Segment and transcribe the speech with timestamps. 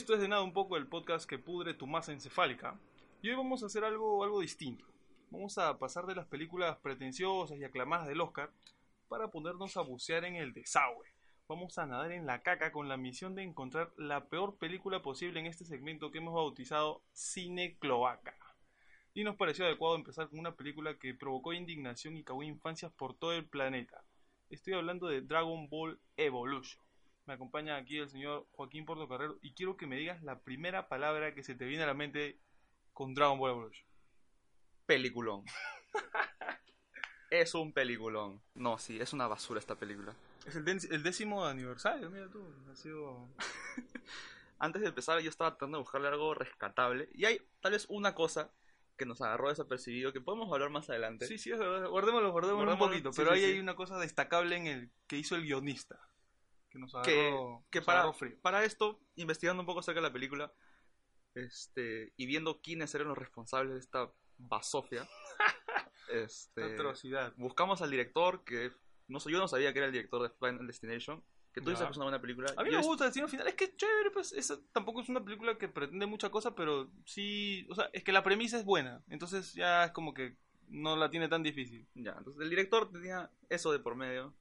[0.00, 2.80] Esto es de nada un poco el podcast que pudre tu masa encefálica.
[3.20, 4.86] Y hoy vamos a hacer algo, algo distinto.
[5.30, 8.50] Vamos a pasar de las películas pretenciosas y aclamadas del Oscar
[9.08, 11.06] para ponernos a bucear en el desagüe.
[11.48, 15.38] Vamos a nadar en la caca con la misión de encontrar la peor película posible
[15.38, 18.34] en este segmento que hemos bautizado Cine Cloaca.
[19.12, 23.12] Y nos pareció adecuado empezar con una película que provocó indignación y cagó infancias por
[23.12, 24.02] todo el planeta.
[24.48, 26.82] Estoy hablando de Dragon Ball Evolution.
[27.30, 31.32] Me acompaña aquí el señor Joaquín Portocarrero y quiero que me digas la primera palabra
[31.32, 32.40] que se te viene a la mente
[32.92, 33.86] con Dragon Ball Evolution.
[34.84, 35.44] Peliculón.
[37.30, 38.42] es un peliculón.
[38.54, 40.12] No, sí, es una basura esta película.
[40.44, 42.52] Es el, el décimo aniversario, mira tú.
[42.68, 43.28] Ha sido...
[44.58, 47.10] Antes de empezar yo estaba tratando de buscarle algo rescatable.
[47.14, 48.52] Y hay tal vez una cosa
[48.96, 51.28] que nos agarró desapercibido que podemos hablar más adelante.
[51.28, 51.88] Sí, sí, es verdad.
[51.88, 53.12] Guardémoslo, guardémoslo un Guardémoslo, poquito.
[53.12, 53.52] sí, pero sí, ahí sí.
[53.52, 56.09] hay una cosa destacable en el que hizo el guionista.
[56.70, 58.40] Que nos que, agarró, que nos para, agarró frío.
[58.40, 60.52] para esto, investigando un poco acerca de la película,
[61.34, 65.08] este, y viendo quiénes eran los responsables de esta basofia,
[66.12, 67.34] este, atrocidad.
[67.36, 68.70] buscamos al director, que
[69.08, 71.22] no sé, yo no sabía que era el director de Final Destination,
[71.52, 72.52] que tú dices que es una buena película.
[72.56, 73.48] A mí Yo me gusta el destino final.
[73.48, 74.32] Es que es chévere, pues.
[74.32, 77.66] Esa tampoco es una película que pretende mucha cosa, pero sí.
[77.70, 79.02] O sea, es que la premisa es buena.
[79.08, 80.36] Entonces ya es como que
[80.68, 81.88] no la tiene tan difícil.
[81.94, 84.32] Ya, entonces el director tenía eso de por medio,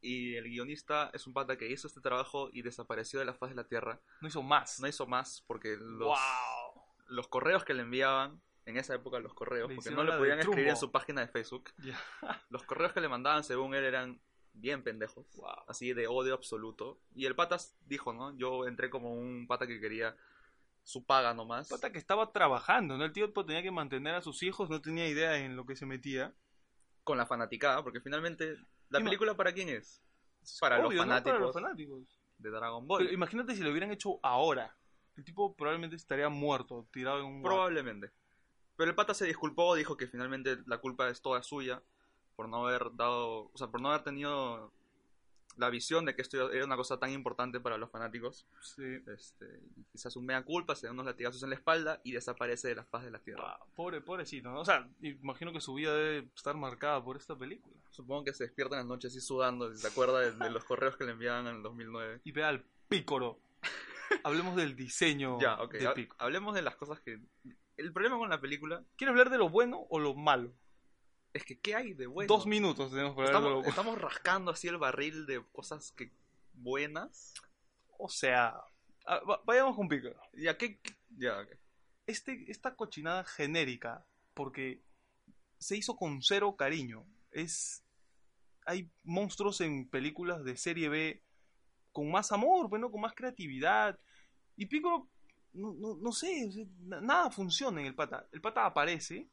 [0.00, 3.50] y el guionista es un pata que hizo este trabajo y desapareció de la faz
[3.50, 4.00] de la Tierra.
[4.20, 4.80] No hizo más.
[4.80, 6.82] No hizo más porque los, ¡Wow!
[7.08, 10.38] los correos que le enviaban, en esa época los correos, Le porque no le podían
[10.40, 11.98] escribir en su página de Facebook, Ya.
[12.50, 14.20] los correos que le mandaban según él eran
[14.52, 15.64] bien pendejos, Wow.
[15.68, 17.00] así de odio absoluto.
[17.14, 18.36] Y el pata dijo, ¿no?
[18.36, 20.16] Yo entré como un pata que quería
[20.82, 21.68] su paga nomás.
[21.68, 23.04] Pata que estaba trabajando, ¿no?
[23.04, 25.86] El tío tenía que mantener a sus hijos, no tenía idea en lo que se
[25.86, 26.34] metía.
[27.04, 28.58] Con la fanaticada, porque finalmente,
[28.90, 30.02] ¿la película para quién es?
[30.60, 32.20] Para los fanáticos Para los fanáticos.
[32.38, 33.02] de Dragon Ball.
[33.02, 34.76] Pero imagínate si lo hubieran hecho ahora.
[35.16, 37.42] El tipo probablemente estaría muerto, tirado en un...
[37.42, 38.12] Probablemente.
[38.76, 41.82] Pero el pata se disculpó, dijo que finalmente la culpa es toda suya
[42.36, 44.72] por no haber dado, o sea, por no haber tenido
[45.58, 48.46] la visión de que esto era una cosa tan importante para los fanáticos.
[48.60, 49.02] Sí.
[49.06, 49.46] Este,
[49.92, 52.84] quizás un mea culpa, se da unos latigazos en la espalda y desaparece de la
[52.84, 53.58] faz de la tierra.
[53.58, 54.60] Wow, pobre, pobrecito, ¿no?
[54.60, 57.76] O sea, imagino que su vida debe estar marcada por esta película.
[57.90, 60.64] Supongo que se despierta en las noches así sudando, si se acuerda de, de los
[60.64, 62.20] correos que le enviaban en el 2009.
[62.24, 63.40] Y ve al pícoro.
[64.24, 65.74] Hablemos del diseño Ya, ok.
[65.74, 66.16] de Piccolo.
[66.22, 67.20] hablemos de las cosas que...
[67.76, 70.52] El problema con la película ¿Quieres hablar de lo bueno o lo malo?
[71.38, 72.28] Es que ¿qué hay de bueno?
[72.28, 73.68] Dos minutos tenemos para Estamos, bueno.
[73.68, 76.12] estamos rascando así el barril de cosas que
[76.52, 77.34] buenas.
[77.98, 78.54] O sea,
[79.06, 80.20] va- vayamos con Piccolo.
[80.34, 80.78] Ya, ¿qué?
[80.78, 81.46] qué- Ya.
[82.06, 84.04] Este, esta cochinada genérica,
[84.34, 84.82] porque
[85.58, 87.04] se hizo con cero cariño.
[87.32, 87.84] Es.
[88.66, 91.22] Hay monstruos en películas de serie B
[91.92, 93.98] con más amor, bueno, con más creatividad.
[94.56, 95.08] Y Piccolo,
[95.54, 96.48] no, no, no sé,
[96.80, 98.28] nada funciona en el pata.
[98.32, 99.28] El pata aparece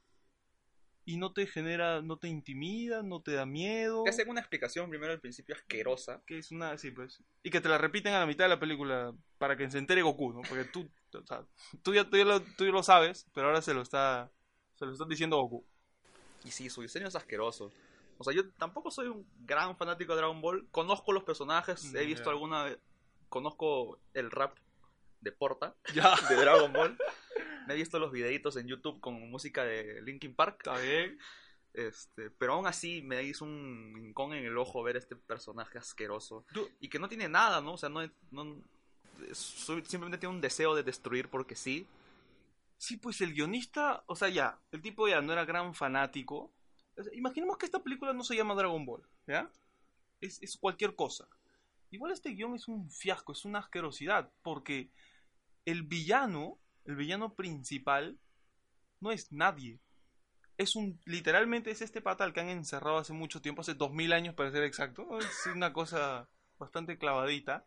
[1.06, 4.04] y no te genera, no te intimida, no te da miedo.
[4.04, 6.24] Te hacen una explicación primero al principio asquerosa.
[6.26, 7.24] Que es una, sí, pues.
[7.44, 10.02] Y que te la repiten a la mitad de la película para que se entere
[10.02, 10.42] Goku, ¿no?
[10.42, 11.46] Porque tú, o sea,
[11.84, 14.32] tú, ya, tú, ya lo, tú ya lo sabes, pero ahora se lo está,
[14.74, 15.64] se lo está diciendo Goku.
[16.44, 17.72] Y sí, su diseño es asqueroso.
[18.18, 20.68] O sea, yo tampoco soy un gran fanático de Dragon Ball.
[20.72, 22.32] Conozco los personajes, he visto ya.
[22.32, 22.76] alguna...
[23.30, 24.58] Conozco el rap
[25.22, 26.16] de Porta, Ya.
[26.30, 26.98] de Dragon Ball.
[27.68, 30.58] Me he visto los videitos en YouTube con música de Linkin Park.
[30.60, 31.18] Está bien.
[31.74, 36.46] Este, pero aún así me hizo un rincón en el ojo ver este personaje asqueroso.
[36.80, 37.74] Y que no tiene nada, ¿no?
[37.74, 38.62] O sea, no, no
[39.34, 41.88] simplemente tiene un deseo de destruir porque sí.
[42.78, 46.52] Sí, pues el guionista, o sea, ya, el tipo ya no era gran fanático.
[46.98, 49.50] O sea, imaginemos que esta película no se llama Dragon Ball, ¿ya?
[50.22, 51.28] Es, es cualquier cosa.
[51.92, 54.90] Igual este guion es un fiasco, es una asquerosidad, porque
[55.66, 58.20] el villano, el villano principal,
[59.00, 59.80] no es nadie.
[60.58, 63.92] Es un, literalmente es este pata al que han encerrado hace mucho tiempo, hace dos
[63.92, 65.20] mil años para ser exacto.
[65.20, 67.66] Es una cosa bastante clavadita.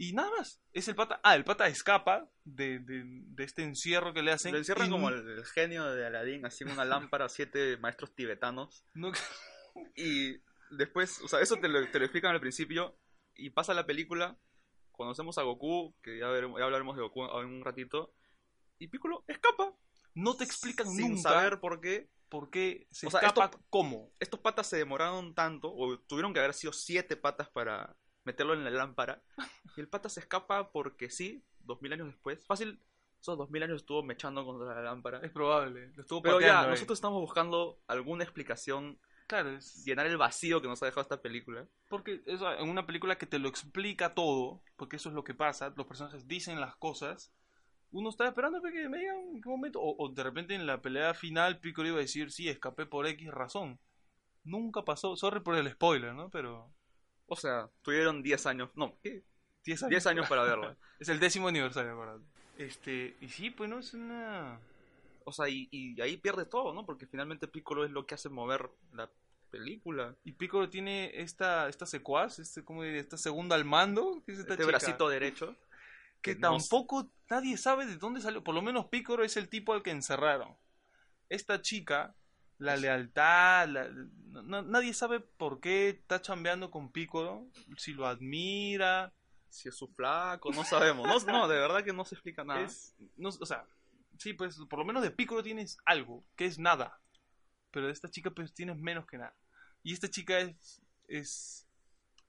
[0.00, 1.20] Y nada más, es el pata.
[1.24, 4.52] Ah, el pata escapa de, de, de este encierro que le hacen.
[4.52, 8.84] Lo encierran y como el, el genio de Aladdin, así una lámpara, siete maestros tibetanos.
[8.94, 9.12] no-
[9.96, 10.36] Y
[10.70, 12.96] después, o sea, eso te lo, te lo explican al principio.
[13.36, 14.36] Y pasa la película,
[14.98, 18.12] conocemos a Goku, que ya, veremos- ya hablaremos de Goku en un ratito.
[18.78, 19.72] Y Piccolo escapa.
[20.14, 22.10] no te explican sin nunca saber por qué.
[22.28, 24.10] por qué se O sea, escapa esto- cómo.
[24.20, 28.64] Estos patas se demoraron tanto, o tuvieron que haber sido siete patas para meterlo en
[28.64, 29.22] la lámpara.
[29.78, 32.44] Y el pata se escapa porque sí, dos mil años después.
[32.46, 32.82] Fácil,
[33.20, 35.20] esos dos mil años estuvo mechando contra la lámpara.
[35.22, 35.90] Es probable.
[35.94, 36.68] Lo estuvo Pero ya, ahí.
[36.70, 38.98] nosotros estamos buscando alguna explicación
[39.28, 41.66] Claro, es llenar el vacío que nos ha dejado esta película.
[41.88, 45.34] porque eso, en una película que te lo explica todo, porque eso es lo que
[45.34, 47.30] pasa, los personajes dicen las cosas,
[47.90, 50.80] uno está esperando que me digan en qué momento, o, o de repente en la
[50.82, 53.78] pelea final Piccolo iba a decir, sí, escapé por X razón.
[54.44, 56.30] Nunca pasó, sorry por el spoiler, ¿no?
[56.30, 56.72] Pero
[57.26, 59.22] O sea, tuvieron 10 años, no, ¿qué?
[59.64, 59.90] 10 años.
[59.90, 60.76] 10 años para verla.
[60.98, 62.18] Es el décimo aniversario, ¿verdad?
[62.56, 64.58] Este, y sí, pues no es una...
[65.28, 66.84] O sea, y, y ahí pierde todo, ¿no?
[66.84, 69.10] Porque finalmente Piccolo es lo que hace mover la
[69.50, 70.14] película.
[70.24, 73.00] Y Piccolo tiene esta, esta secuaz, este, ¿cómo diría?
[73.00, 75.56] Esta segunda al mando, es esta Este chica, bracito derecho.
[76.20, 78.42] que que no- tampoco nadie sabe de dónde salió.
[78.42, 80.56] Por lo menos Piccolo es el tipo al que encerraron.
[81.28, 82.14] Esta chica,
[82.58, 87.46] la lealtad, la- no- no- nadie sabe por qué está chambeando con Piccolo,
[87.76, 89.12] si lo admira,
[89.50, 91.06] Si es su flaco, no sabemos.
[91.26, 92.60] No, no, de verdad que no se explica nada.
[92.60, 93.64] es, no, o sea,
[94.18, 97.00] sí, pues por lo menos de Piccolo tienes algo, que es nada.
[97.70, 99.34] Pero de esta chica pues tienes menos que nada.
[99.82, 101.66] Y esta chica es, es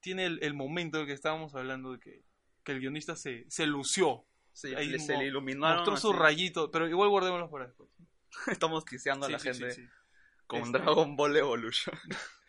[0.00, 2.22] tiene el, el momento del que estábamos hablando de que,
[2.64, 4.24] que el guionista se, se lució.
[4.52, 5.76] Sí, ahí le- se le iluminaron.
[5.78, 6.18] Mostró su así.
[6.18, 7.88] rayito, pero igual guardémoslo para después.
[8.46, 9.90] Estamos tiseando a Sí, la sí, gente
[10.46, 11.94] con Este- Dragon Ball Evolution.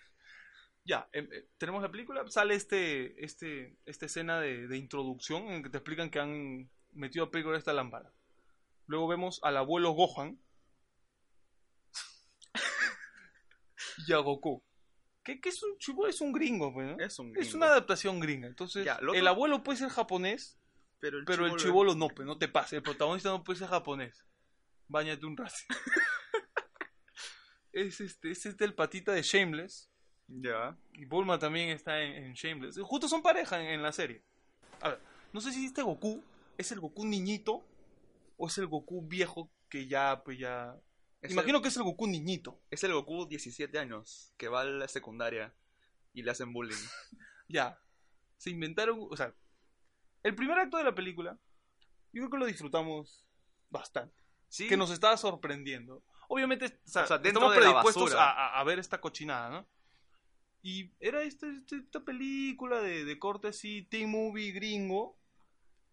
[0.84, 5.62] Ya, em, eh, tenemos la película, sale este, este, esta escena de, de introducción en
[5.62, 8.12] que te explican que han metido a Piccolo esta lámpara.
[8.92, 10.38] Luego vemos al abuelo Gohan
[14.08, 14.62] y a Goku.
[15.24, 16.98] Que, que es un chivo, es un gringo, pues, ¿no?
[17.00, 17.58] Es un Es gringo.
[17.58, 18.48] una adaptación gringa.
[18.48, 20.60] Entonces, Ya, el abuelo puede ser japonés,
[21.00, 22.76] Pero el pero el chibolo- chivolo no, pues, no te pase.
[22.76, 24.26] El protagonista no puede ser japonés.
[24.90, 25.56] Báñate un rato.
[27.72, 29.90] es este, es este el patita de Shameless.
[30.28, 30.78] Ya.
[30.96, 32.78] Y Bulma también está en, en Shameless.
[32.82, 34.26] Justo son pareja en, en la serie.
[34.82, 35.00] A ver,
[35.32, 36.22] no sé si este Goku
[36.58, 37.66] es el Goku niñito
[38.42, 40.76] o es el Goku viejo que ya, pues ya...
[41.22, 42.60] Es Imagino el, que es el Goku niñito.
[42.72, 45.54] es el Goku 17 años que va a la secundaria
[46.12, 46.76] y le hacen bullying.
[47.48, 47.80] Ya.
[48.38, 48.98] Se inventaron...
[49.12, 49.36] O sea,
[50.24, 51.38] el primer acto de la película,
[52.14, 53.28] yo creo que lo disfrutamos
[53.70, 54.24] bastante.
[54.48, 56.04] Sí, Que nos estaba sorprendiendo.
[56.28, 59.68] Obviamente, o sea, O sea, dentro estamos predispuestos a, ver esta cochinada, ¿no?
[60.64, 65.21] Y era este- este- esta película de, de corte así, teen movie gringo,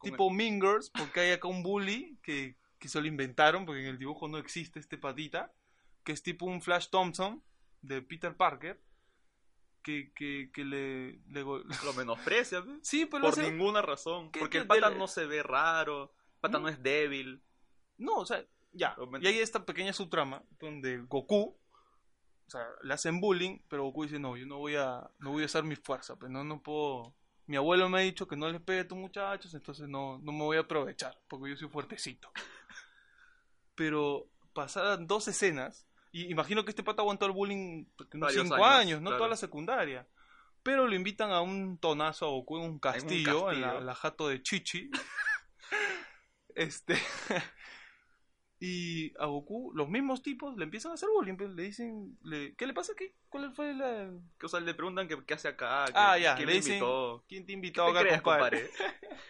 [0.03, 3.89] tipo Mean Girls, porque hay acá un bully que, que se lo inventaron, porque en
[3.89, 5.53] el dibujo no existe este patita,
[6.05, 7.43] que es tipo un Flash Thompson
[7.83, 8.81] de Peter Parker,
[9.83, 11.21] que, que, que le...
[11.85, 12.65] lo menosprecia.
[12.83, 14.31] Sí, pero por hace- ninguna razón.
[14.31, 16.63] ¿Qué- Porque qué el pata del- no se ve raro, el pata Mm.
[16.63, 17.43] no es débil.
[17.97, 18.97] No, o sea, ya.
[19.21, 21.57] Y hay esta pequeña subtrama donde Goku,
[22.47, 25.43] o sea, le hacen bullying, pero Goku dice, no, yo no voy a, no voy
[25.43, 27.15] a usar mi fuerza, pues no, no puedo...
[27.49, 30.33] Mi abuelo me ha dicho que no les pegue a tus muchachos, entonces no, no
[30.33, 32.31] me voy a aprovechar, porque yo soy fuertecito.
[33.75, 38.81] Pero pasadas dos escenas, y imagino que este pata aguantó el bullying unos cinco años,
[38.81, 39.17] años, no claro.
[39.17, 40.07] toda la secundaria.
[40.63, 43.85] Pero lo invitan a un tonazo a Goku en un castillo, en, la, castillo.
[43.87, 44.91] la jato de Chichi.
[46.55, 46.99] este.
[48.61, 51.37] Y a Goku, los mismos tipos le empiezan a hacer bullying.
[51.37, 53.05] pues, Le dicen, le- ¿qué le pasa aquí?
[53.29, 54.11] ¿Cuál fue la.?
[54.39, 57.25] Que, o sea, le preguntan qué hace acá, que, Ah, ya, quién le dicen, invitó.
[57.29, 58.71] ¿Quién te ¿Qué invitó te acá, crees, compadre?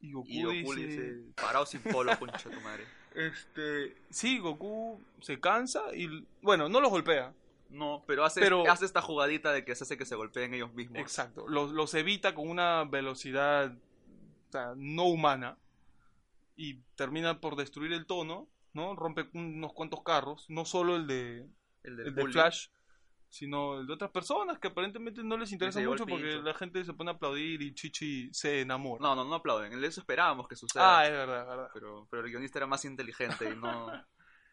[0.00, 2.84] Y Goku, Y Goku le dice, dice, parado sin polo, concha tu madre.
[3.14, 7.32] Este, sí, Goku se cansa y, bueno, no los golpea.
[7.70, 10.72] No, pero hace, Pero- hace esta jugadita de que se hace que se golpeen ellos
[10.74, 10.98] mismos.
[11.00, 13.72] Exacto, los, los evita con una velocidad
[14.48, 15.56] o sea, no humana
[16.62, 18.94] y termina por destruir el tono, ¿no?
[18.94, 21.50] Rompe unos cuantos carros, no solo el de,
[21.82, 22.26] El de.
[22.30, 22.68] Flash,
[23.28, 26.94] sino el de otras personas que aparentemente no les interesa mucho porque la gente se
[26.94, 29.02] pone a aplaudir y Chichi se enamora.
[29.02, 29.82] No, no, no aplauden.
[29.82, 31.00] Eso esperábamos que suceda.
[31.00, 31.70] ah, es verdad, es verdad.
[31.74, 33.86] pero, pero el guionista era más inteligente y no,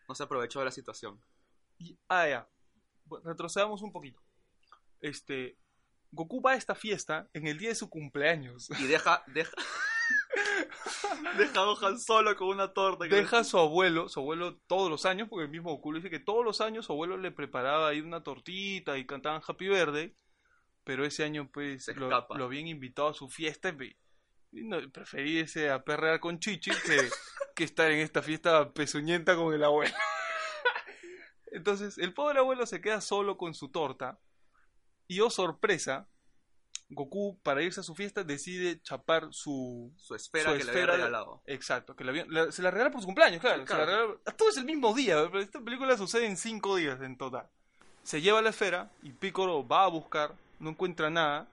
[0.08, 1.22] no se aprovechó de la situación.
[1.78, 2.50] Y- ah, ya.
[3.06, 4.20] Bueno, retrocedamos un poquito.
[5.00, 5.60] Este,
[6.12, 8.68] Goku va a esta fiesta en el día de su cumpleaños.
[8.80, 9.51] Y deja, deja,
[11.38, 13.06] deja a Gohan solo con una torta.
[13.06, 16.20] Deja a su abuelo, su abuelo todos los años, porque el mismo Goku dice que
[16.20, 20.14] todos los años su abuelo le preparaba ahí una tortita y cantaban Happy Birthday,
[20.84, 25.40] pero ese año pues Se lo, lo habían invitado a su fiesta y, no, preferí
[25.40, 27.10] irse a perrear con Chichi que,
[27.56, 29.94] que estar en esta fiesta pezuñenta con el abuelo.
[31.52, 34.20] Entonces el pobre abuelo se queda solo con su torta
[35.08, 36.08] y oh sorpresa,
[36.91, 40.93] Goku para irse a su fiesta decide chapar su, Su esfera Su que le esfera
[40.93, 41.41] había de- regalado.
[41.46, 43.62] Exacto, que la habían- la- se la regala por su cumpleaños, claro.
[43.62, 44.08] Sí, se la claro.
[44.15, 47.48] regala- todo es el mismo día, pero esta película sucede en cinco días en total.
[48.03, 51.48] Se lleva la esfera y Piccolo va a buscar, no encuentra nada,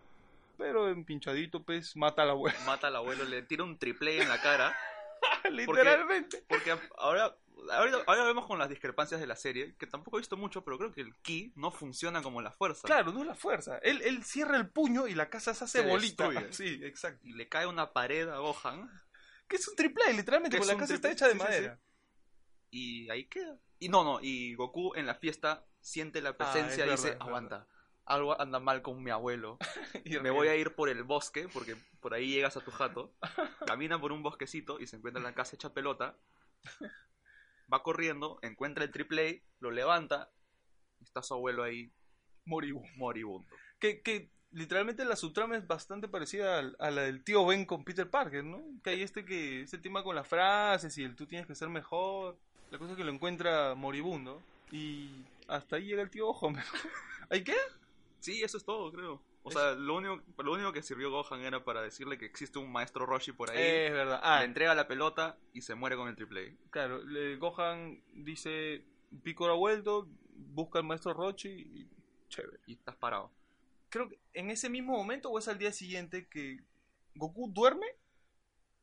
[0.56, 2.58] pero en pinchadito pues mata a la abuela.
[2.64, 4.74] Mata al abuelo, le tira un triple en la cara.
[5.50, 6.44] Literalmente.
[6.48, 7.36] Porque ahora,
[7.72, 10.76] Ahora, ahora vemos con las discrepancias de la serie, que tampoco he visto mucho, pero
[10.78, 12.86] creo que el ki no funciona como la fuerza.
[12.86, 13.78] Claro, no es la fuerza.
[13.78, 16.28] Él, él cierra el puño y la casa se hace Se bolita.
[16.28, 16.52] destruye.
[16.52, 17.26] Sí, exacto.
[17.26, 18.90] Y le cae una pared a Gohan
[19.48, 21.38] Que es un triple A, literalmente, Que porque la casa triple- está hecha de sí,
[21.38, 21.50] sí, sí.
[21.52, 21.80] madera.
[22.70, 23.58] y ahí queda.
[23.78, 27.16] Y no, no, y Goku en la fiesta siente la presencia Ah, y dice, verdad,
[27.16, 27.68] es aguanta,
[28.04, 29.58] algo anda mal con mi abuelo.
[30.04, 33.14] Y Me voy a ir por el bosque, porque por ahí llegas a tu jato.
[33.66, 36.16] Camina por un bosquecito y se encuentra en la casa hecha pelota.
[37.72, 40.30] Va corriendo, encuentra el triple A, lo levanta
[41.00, 41.92] y está su abuelo ahí
[42.44, 42.88] Moribundo.
[42.96, 43.48] moribundo.
[43.78, 48.08] Que, que literalmente la subtrama es bastante parecida a, la del tío Ben con Peter
[48.08, 48.62] Parker, ¿no?
[48.82, 51.68] Que hay este que este tema con las frases y el tú tienes que ser
[51.68, 52.38] mejor.
[52.70, 54.42] La cosa es que lo encuentra moribundo
[54.72, 55.10] y
[55.48, 56.64] hasta ahí llega el tío Homer.
[57.30, 57.56] ¿Ahí qué?
[58.20, 59.20] Sí, eso es todo, creo.
[59.46, 62.72] O sea, lo único, lo único que sirvió Gohan era para decirle que existe un
[62.72, 63.58] maestro Roshi por ahí.
[63.58, 64.18] Es verdad.
[64.22, 66.70] Ah, le entrega la pelota y se muere con el triple A.
[66.70, 67.02] claro.
[67.04, 68.84] Le, Gohan dice,
[69.22, 71.88] Piccolo ha vuelto, busca al maestro Rochi y
[72.28, 72.58] chévere.
[72.66, 73.30] Y estás parado.
[73.88, 76.58] Creo que en ese mismo momento o es al día siguiente que
[77.14, 77.86] Goku duerme.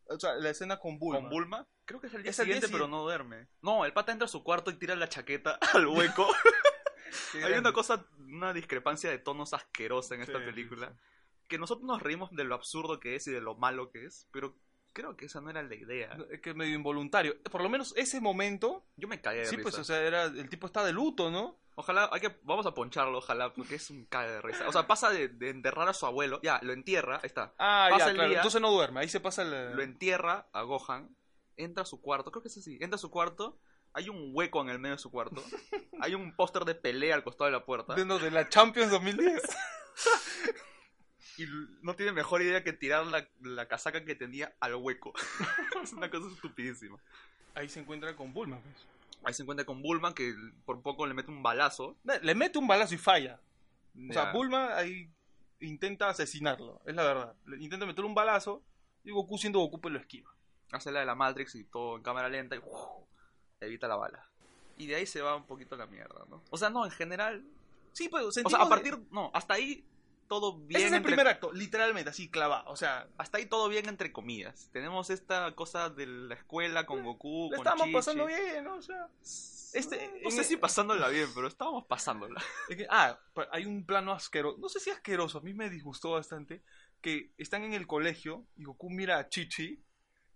[0.08, 1.20] O sea, la escena con Bulma.
[1.20, 2.98] Con Bulma, creo que es el día Es el día siguiente, pero siguiente.
[2.98, 3.48] no duerme.
[3.62, 6.26] No, el pata entra a su cuarto y tira la chaqueta al hueco.
[7.32, 10.90] Qué Hay una cosa, una discrepancia de tonos asquerosa en esta Sí, película.
[10.90, 14.06] sí, Que nosotros nos reímos de lo absurdo que es y de lo malo que
[14.06, 14.56] es, pero
[14.94, 16.18] creo que esa no era la idea.
[16.32, 17.42] Es que es medio involuntario.
[17.44, 19.64] Por lo menos ese momento, Yo me cagué de sí, risa.
[19.64, 21.60] pues, o sea, era, el tipo está de luto, ¿no?
[21.76, 24.68] Ojalá, hay que, vamos a poncharlo, ojalá, porque es un cague de risa.
[24.68, 27.56] O sea, pasa de, de enterrar a su abuelo, ya, lo entierra, ahí está.
[27.58, 28.30] Ah, Pasa ya, el claro.
[28.30, 28.38] día.
[28.40, 29.76] Entonces no duerme, ahí se pasa el...
[29.76, 31.16] Lo entierra a Gohan,
[31.58, 33.58] entra a su cuarto, creo que es así, entra a su cuarto,
[33.94, 35.44] hay un hueco en el medio de su cuarto,
[36.02, 38.92] hay un póster de pelea al costado de la puerta, de, no, de la Champions
[38.92, 39.42] 2010.
[41.38, 41.46] y
[41.82, 45.14] no tiene mejor idea que tirar la, la casaca que tenía al hueco.
[45.84, 46.98] es una cosa estupidísima.
[47.56, 48.60] ahí se encuentra con Bulma.
[48.60, 48.88] pues.
[49.26, 50.36] Ahí se encuentra con Bulma, que
[50.66, 51.98] por poco le mete un balazo.
[52.22, 53.40] Le mete un balazo y falla.
[54.10, 54.32] O sea.
[54.34, 55.10] Bulma ahí
[55.60, 57.36] intenta asesinarlo, es la verdad.
[57.46, 58.64] Le intenta meter un balazo
[59.04, 60.30] y Goku siendo Goku pues lo esquiva.
[60.72, 63.06] hace la de la Matrix y todo en cámara lenta y ¡uf!
[63.66, 64.28] Evita la bala.
[64.78, 66.42] Y de ahí se va un poquito la mierda, ¿no?
[66.50, 67.44] O sea, no, en general.
[67.92, 68.98] Sí, pues O sea, a partir.
[69.12, 69.86] No, hasta ahí
[70.28, 70.78] todo bien.
[70.78, 72.70] Ese es el entre- primer acto, literalmente, así clavado.
[72.72, 74.70] O sea, Hasta ahí todo bien entre comillas.
[74.72, 77.94] Tenemos esta cosa de la escuela con Goku, le con estamos Chi-Chi.
[77.96, 78.76] pasando bien, ¿no?
[78.78, 79.08] O sea,
[79.74, 82.42] este- no sé si pasándola bien, pero estábamos pasándola.
[82.70, 83.20] Es que, ah,
[83.52, 84.58] hay un plano asqueroso.
[84.60, 86.64] No sé si asqueroso, a mí me disgustó bastante.
[87.02, 89.84] Que están en el colegio y Goku mira a Chichi.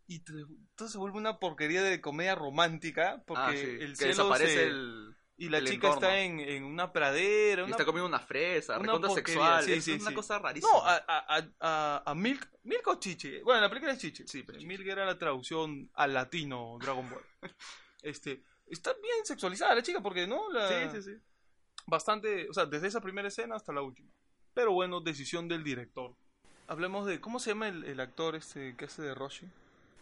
[0.08, 0.24] Y
[0.76, 3.22] todo se vuelve una porquería de comedia romántica.
[3.28, 5.14] Porque Ah, sí, el que cielo desaparece se- el.
[5.40, 6.08] Y la el chica entorno.
[6.08, 7.62] está en, en una pradera.
[7.62, 7.72] Y Una...
[7.72, 9.64] está comiendo una fresa, una sexual.
[9.64, 10.16] sí, es sí, una sí.
[10.16, 10.72] cosa rarísima.
[10.74, 12.50] No, a, a, a, a- Milk.
[12.64, 13.42] ¿Milk o Chichi?
[13.44, 14.24] Bueno, la película es Chichi.
[14.28, 14.60] Sí, pero.
[14.62, 17.22] Milk era la traducción al latino Dragon Ball.
[18.02, 20.50] este, está bien sexualizada la chica porque, ¿no?
[20.52, 21.22] La- Sí, sí, sí.
[21.86, 24.10] bastante, o sea, desde esa primera escena hasta la última.
[24.56, 26.16] Pero bueno, decisión del director.
[26.68, 29.46] Hablemos de, ¿cómo se llama el, el actor este que hace de Roshi?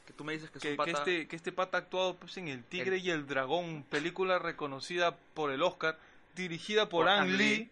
[0.06, 0.92] Que tú me dices que es Que, un pata.
[0.92, 3.84] que este, que este pata ha actuado pues, en El Tigre El- y el Dragón,
[3.90, 5.98] película reconocida por el Oscar,
[6.36, 7.72] dirigida por, Por Ang Lee, Lee.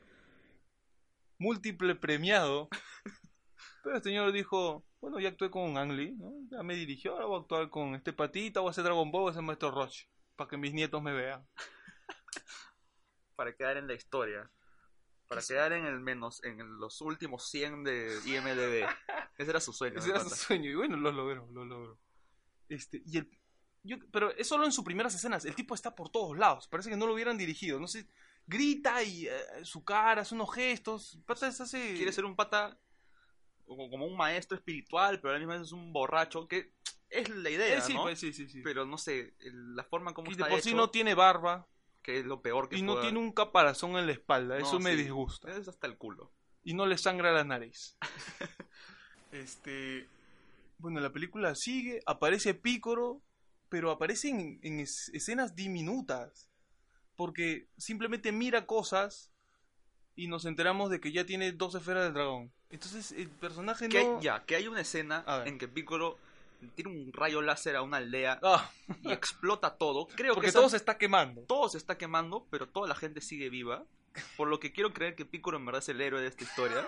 [1.38, 2.70] múltiple premiado.
[3.84, 6.32] Pero el señor dijo, bueno, ya actué con Ang Lee, ¿no?
[6.50, 9.22] ya me dirigió, ahora voy a actuar con este patita, voy a hacer Dragon Ball,
[9.24, 11.46] voy a hacer Maestro Roshi, para que mis nietos me vean.
[13.36, 14.50] para quedar en la historia.
[15.28, 18.88] Para quedar en el menos, en los últimos 100 de IMDB.
[19.38, 19.98] Ese era su sueño.
[20.00, 22.00] Ese era su sueño y bueno, lo logró, lo logró.
[22.74, 23.30] Este, y el,
[23.84, 26.90] yo, pero es solo en sus primeras escenas, el tipo está por todos lados, parece
[26.90, 28.08] que no lo hubieran dirigido, no sé,
[28.48, 31.94] grita y eh, su cara, hace unos gestos, pata se hace...
[31.96, 32.78] Quiere ser un pata
[33.66, 36.74] como, un maestro espiritual, pero a la misma vez es un borracho, que
[37.10, 38.04] es la idea, Eh, sí, ¿no?
[38.04, 38.62] pues, sí, sí, sí.
[38.64, 41.68] Pero no sé, el- la forma como y está de por sí no tiene barba
[42.02, 44.66] que es lo peor que y no pueda- tiene un caparazón en la espalda, No,
[44.68, 45.56] eso me disgusta.
[45.56, 46.34] Es hasta el culo.
[46.64, 47.98] Y no le sangra la nariz.
[49.32, 50.10] este...
[50.84, 53.22] Bueno, la película sigue, aparece Pícoro,
[53.70, 56.50] pero aparece en, en es- escenas diminutas.
[57.16, 59.32] Porque simplemente mira cosas
[60.16, 62.52] y nos enteramos de que ya tiene dos esferas del dragón.
[62.70, 64.22] Entonces el personaje Que hay- no...
[64.22, 66.18] ya, que hay una escena en que Piccolo
[66.76, 68.70] tiene un rayo láser a una aldea Ah,
[69.04, 70.08] y explota todo.
[70.08, 71.44] Creo porque que esa- todo se está quemando.
[71.44, 73.86] todo se está quemando, pero toda la gente sigue viva.
[74.36, 76.86] Por lo que quiero creer que Piccolo en verdad es el héroe de esta historia.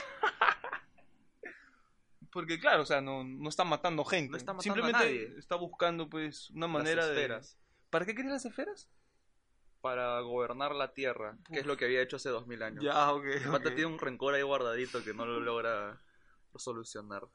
[2.36, 4.32] Porque claro, o sea, no, no está matando gente.
[4.32, 5.40] No está matando a Simplemente nadie.
[5.40, 7.14] está buscando pues una manera las de...
[7.14, 7.58] esferas.
[7.90, 8.92] ¿Para qué quería las esferas?
[9.80, 12.84] Para gobernar la Tierra, que es lo que había hecho hace dos mil años.
[12.84, 13.24] Ya, ok.
[13.24, 13.76] El pata ok.
[13.76, 16.02] tiene un rencor ahí guardadito que no lo logra
[16.58, 17.26] solucionar.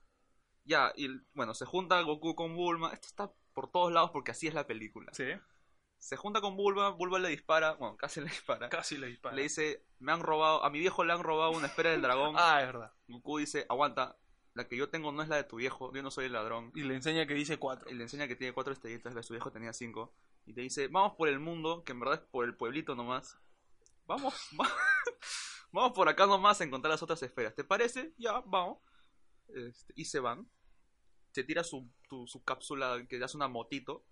[0.65, 2.93] Ya, y bueno, se junta Goku con Bulma.
[2.93, 5.15] Esto está por todos lados porque así es la película.
[5.15, 5.29] Sí.
[5.97, 8.69] Se junta con Bulma, Bulma le dispara, bueno, casi le dispara.
[8.69, 9.35] Casi le dispara.
[9.35, 12.35] Le dice, me han robado, a mi viejo le han robado una esfera del dragón.
[12.37, 12.93] Ah, es verdad.
[13.09, 14.19] Goku dice, aguanta,
[14.55, 16.73] la que yo tengo no es la de tu viejo, yo no soy el ladrón.
[16.75, 17.91] Y le enseña que dice 4.
[17.91, 20.13] Y le enseña que tiene cuatro estrellitas, la de su viejo tenía cinco.
[20.47, 23.39] Y te dice, vamos por el mundo, que en verdad es por el pueblito nomás.
[24.07, 24.69] Vamos, va-
[25.73, 27.55] vamos por acá nomás a encontrar las otras esferas.
[27.55, 28.13] ¿Te parece?
[28.19, 28.79] Ya, vamos.
[29.49, 30.49] Este, y se van.
[31.33, 34.05] Se tira su, tu- su cápsula que hace una motito.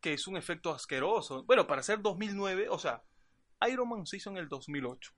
[0.00, 1.44] Que es un efecto asqueroso.
[1.44, 3.02] Bueno, para ser 2009, o sea,
[3.70, 5.12] Iron Man se hizo en el 2008.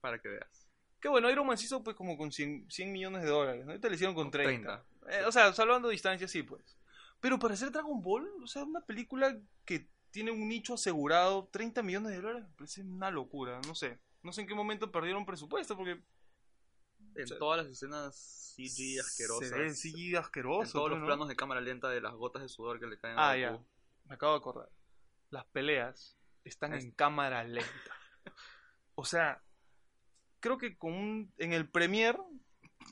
[0.00, 0.69] Para que veas.
[1.00, 3.64] Que bueno, Iron Man se hizo pues como con 100, 100 millones de dólares.
[3.64, 3.70] ¿no?
[3.72, 4.84] Ahorita le hicieron con 30.
[5.06, 5.20] 30.
[5.20, 6.76] Eh, o sea, salvando distancia, sí, pues.
[7.20, 11.82] Pero para hacer Dragon Ball, o sea, una película que tiene un nicho asegurado, 30
[11.82, 13.60] millones de dólares, me parece una locura.
[13.66, 13.98] No sé.
[14.22, 16.02] No sé en qué momento perdieron presupuesto, porque
[17.14, 19.48] En sea, todas las escenas CG asquerosas.
[19.48, 20.62] se ve CGI asqueroso.
[20.66, 21.06] en todos pues, los ¿no?
[21.06, 23.58] planos de cámara lenta de las gotas de sudor que le caen Ah, a ya.
[24.06, 24.68] Me acabo de acordar.
[25.30, 27.70] Las peleas están Es- en cámara lenta.
[28.94, 29.42] O sea,
[30.40, 32.18] creo que con un- en el Premiere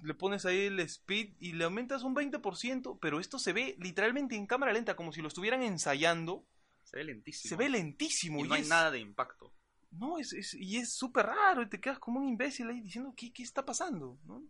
[0.03, 4.37] le pones ahí el speed y le aumentas un 20%, pero esto se ve literalmente
[4.37, 6.47] en cámara lenta, como si lo estuvieran ensayando.
[6.85, 7.49] Se ve lentísimo.
[7.51, 8.39] Se ve lentísimo.
[8.41, 9.53] Y y no hay nada de impacto.
[9.91, 13.13] No, es, es- y es súper raro y te quedas como un imbécil ahí diciendo,
[13.17, 14.19] ¿qué, qué está pasando?
[14.25, 14.43] ¿no?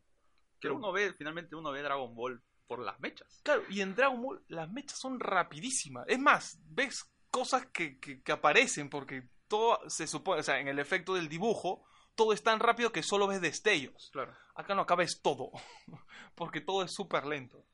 [0.61, 3.41] Que uno ve, finalmente uno ve Dragon Ball por las mechas.
[3.45, 6.05] Claro, y en Dragon Ball las mechas son rapidísimas.
[6.09, 10.67] Es más, ves cosas que, que, que aparecen porque todo se supone, o sea, en
[10.69, 11.87] el efecto del dibujo,
[12.19, 14.11] todo es tan rápido que solo ves destellos.
[14.13, 14.37] Claro.
[14.57, 15.53] Acá no acabes todo,
[16.35, 17.65] porque todo es súper lento.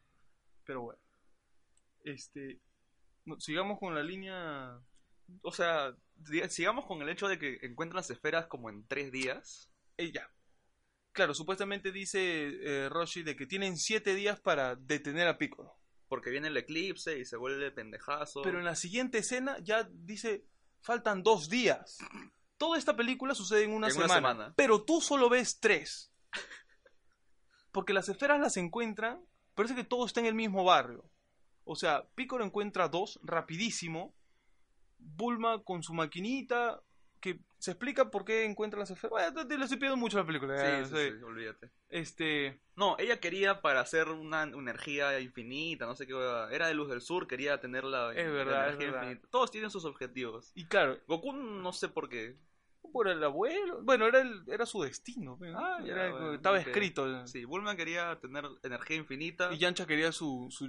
[0.67, 1.01] Pero bueno,
[2.05, 2.61] este,
[3.25, 4.79] no, sigamos con la línea...
[5.41, 5.97] O sea,
[6.51, 9.71] sigamos con el hecho de que encuentran las esferas como en tres días.
[9.97, 10.31] eh, ya.
[11.13, 15.79] Claro, supuestamente dice eh, Roshi de que tienen siete días para detener a Piccolo.
[16.07, 18.43] Porque viene el eclipse y se vuelve pendejazo.
[18.43, 20.45] Pero en la siguiente escena ya dice,
[20.83, 21.97] faltan dos días.
[22.57, 26.13] Toda esta película sucede en una, En una semana, pero tú solo ves tres.
[27.73, 31.05] Porque las esferas las encuentran, parece que todo está en el mismo barrio.
[31.65, 34.15] O sea, Piccolo encuentra dos rapidísimo.
[34.99, 36.81] Bulma con su maquinita,
[37.21, 39.11] que se explica por qué encuentra las esferas.
[39.11, 40.85] Bueno, te, le estoy pidiendo mucho a la película.
[40.85, 41.71] Sí, sí, olvídate.
[41.89, 46.13] Este, No, ella quería para hacer una, energía infinita, no sé qué.
[46.53, 49.03] Era de luz del sur, quería tener la, Es la verdad, es energía verdad.
[49.05, 49.29] infinita.
[49.31, 50.53] Todos tienen sus objetivos.
[50.55, 52.37] y claro, Goku no sé por qué.
[52.93, 55.37] Por el abuelo, bueno, era, el, era su destino.
[55.41, 55.59] ¿no?
[55.59, 57.27] Ah, Era- bueno, estaba escrito.
[57.27, 59.53] Sí, Bulma quería tener energía infinita.
[59.53, 60.69] Y Yancha quería su, su,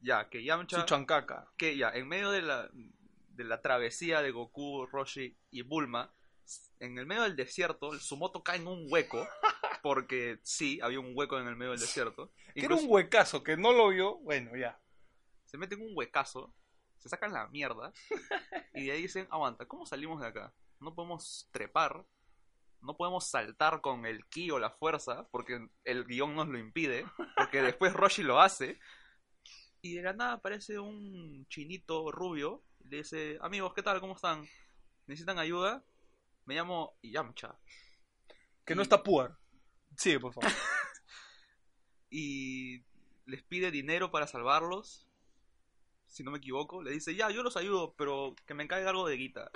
[0.00, 0.80] Ya, que Yamcha.
[0.80, 1.50] su chancaca.
[1.56, 6.12] que ya, en medio de la, de la travesía de Goku, Roshi y Bulma,
[6.80, 9.26] en el medio del desierto, su moto cae en un hueco,
[9.82, 12.32] porque sí, había un hueco en el medio del desierto.
[12.54, 14.16] Que era un huecazo, que no lo vio.
[14.18, 14.78] Bueno, ya.
[15.46, 16.54] se meten un huecazo,
[16.98, 17.92] se sacan la mierda,
[18.74, 20.54] y de ahí dicen, aguanta, ¿cómo salimos de acá?
[20.84, 22.04] No podemos trepar,
[22.82, 27.06] no podemos saltar con el ki o la fuerza, porque el guion nos lo impide,
[27.36, 28.78] porque después Roshi lo hace,
[29.80, 34.00] y de la nada aparece un chinito rubio, y le dice, amigos, ¿qué tal?
[34.00, 34.46] ¿Cómo están?
[35.06, 35.82] ¿Necesitan ayuda?
[36.44, 37.56] Me llamo Yamcha.
[38.66, 39.38] Que Y- no está puar.
[39.96, 40.50] Sí, por favor.
[42.10, 42.82] y
[43.26, 45.08] les pide dinero para salvarlos.
[46.14, 49.08] Si no me equivoco, le dice, ya, yo los ayudo, pero que me caiga algo
[49.08, 49.50] de guita.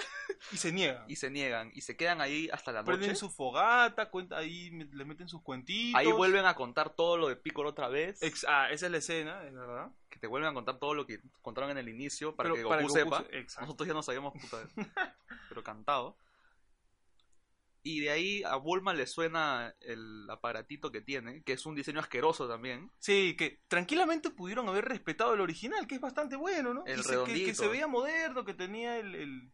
[0.51, 1.05] Y se niega.
[1.07, 2.97] Y se niegan, y se quedan ahí hasta la noche.
[2.97, 5.97] Prenden su fogata, cuenta, ahí le meten sus cuentitos.
[6.01, 8.21] Ahí vuelven a contar todo lo de Piccolo otra vez.
[8.25, 9.93] Ex- ah, esa es la escena, es verdad.
[10.11, 12.63] que te vuelven a contar todo lo que contaron en el inicio para Pero que
[12.65, 13.25] Goku, para que Goku sepa.
[13.55, 13.61] se-.
[13.61, 14.59] Nosotros ya no sabíamos puta,
[15.49, 16.17] pero cantado.
[17.91, 22.01] Y de ahí a Bulma le suena el aparatito que tiene, que es un diseño
[22.01, 22.91] asqueroso también.
[22.99, 26.85] Sí, que tranquilamente pudieron haber respetado el original, que es bastante bueno, ¿no?
[26.85, 27.55] El se- que- que, redondito.
[27.63, 29.53] se veía moderno, que tenía el, el-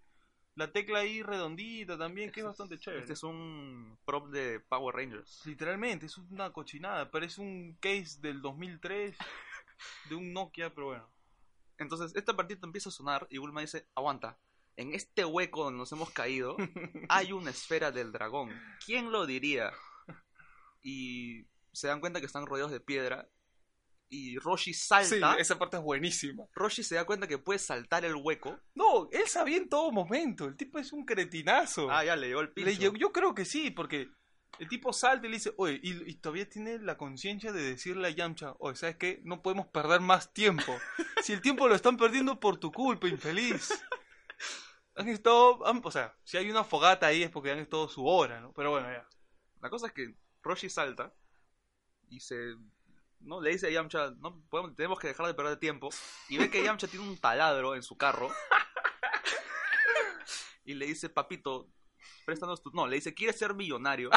[0.57, 3.03] la tecla ahí redondita también, que es bastante chévere.
[3.03, 5.43] Este es un prop de Power Rangers.
[5.47, 7.13] Literalmente, es una cochinada.
[7.13, 9.17] Parece un case del 2003
[10.09, 11.09] de un Nokia, pero bueno.
[11.79, 14.39] Entonces, este aparatito empieza a sonar y Bulma dice, aguanta,
[14.77, 16.57] en este hueco donde nos hemos caído
[17.09, 18.51] hay una esfera del dragón.
[18.85, 19.73] ¿Quién lo diría?
[20.83, 23.29] Y se dan cuenta que están rodeados de piedra
[24.09, 25.35] y Roshi Sí, salta.
[25.37, 26.45] esa parte es buenísima.
[26.55, 28.61] Roshi se da cuenta que puede saltar el hueco.
[28.75, 30.45] No, él sabía en todo momento.
[30.45, 31.91] El tipo es un cretinazo.
[31.91, 34.09] Ah, ya le llegó el llegó- yo creo que sí, porque
[34.61, 38.07] el tipo salta y le dice, oye, y, y todavía tiene la conciencia de decirle
[38.09, 39.21] a Yamcha, oye, ¿sabes qué?
[39.25, 40.77] No podemos perder más tiempo.
[41.23, 43.71] Si el tiempo lo están perdiendo por tu culpa, infeliz.
[44.97, 48.07] Han estado, han- o sea, si hay una fogata ahí es porque han estado su
[48.07, 48.53] hora, ¿no?
[48.53, 49.07] Pero bueno, ya.
[49.61, 51.13] La cosa es que Roshi salta
[52.09, 52.55] y se
[53.21, 55.89] no le dice a Yamcha, no podemos, tenemos que dejar de perder tiempo
[56.29, 58.31] y ve que Yamcha tiene un taladro en su carro
[60.65, 61.69] y le dice, papito,
[62.25, 62.71] préstanos tu...
[62.73, 64.11] No, le dice, ¿quieres ser millonario?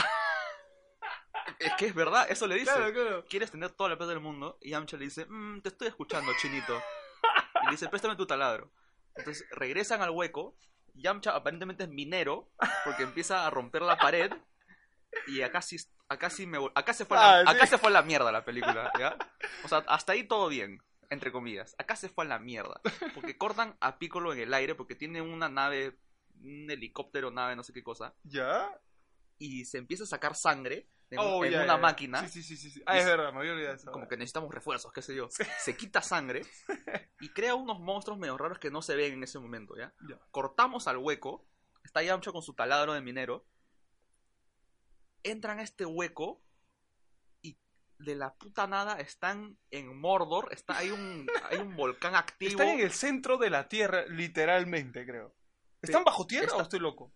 [1.60, 2.72] es que es verdad, eso le dice.
[2.74, 3.26] Claro, claro.
[3.30, 4.58] ¿Quieres tener toda la plata del mundo?
[4.62, 6.82] Y Yamcha le dice, "Mm, te estoy escuchando, chinito.
[7.64, 8.72] Y le dice, préstame tu taladro.
[9.18, 10.58] Entonces regresan al hueco.
[10.94, 12.52] Yamcha aparentemente es minero
[12.84, 14.32] porque empieza a romper la pared.
[15.28, 15.78] Y acá sí,
[16.10, 17.56] acá sí me, acá se fue, la, Ah, sí.
[17.56, 19.16] acá se fue la mierda la película, ¿ya?
[19.64, 21.76] O sea, hasta ahí todo bien, entre comillas.
[21.78, 22.82] Acá se fue a la mierda.
[23.14, 25.98] Porque cortan a Piccolo en el aire porque tiene una nave,
[26.42, 28.16] un helicóptero, nave, no sé qué cosa.
[28.24, 28.70] ¿Ya?
[29.38, 32.84] Y se empieza a sacar sangre Oh, en una máquina Sí, sí, sí.
[32.86, 33.92] Ah, es verdad, me había olvidado eso.
[33.92, 35.30] como que necesitamos refuerzos, qué sé yo.
[35.60, 36.42] Se quita sangre
[37.22, 39.94] y crea unos monstruos medio raros que no se ven en ese momento, ¿ya?
[40.32, 41.48] Cortamos al hueco,
[41.86, 43.46] está Yamcha con su taladro de minero,
[45.24, 46.42] entran a este hueco
[47.42, 47.58] y
[48.00, 52.52] de la puta nada están en Mordor, está, hay, un, hay un volcán activo.
[52.52, 55.36] Están en el centro de la Tierra, literalmente, creo.
[55.82, 57.14] ¿Están bajo tierra Está- o estoy loco?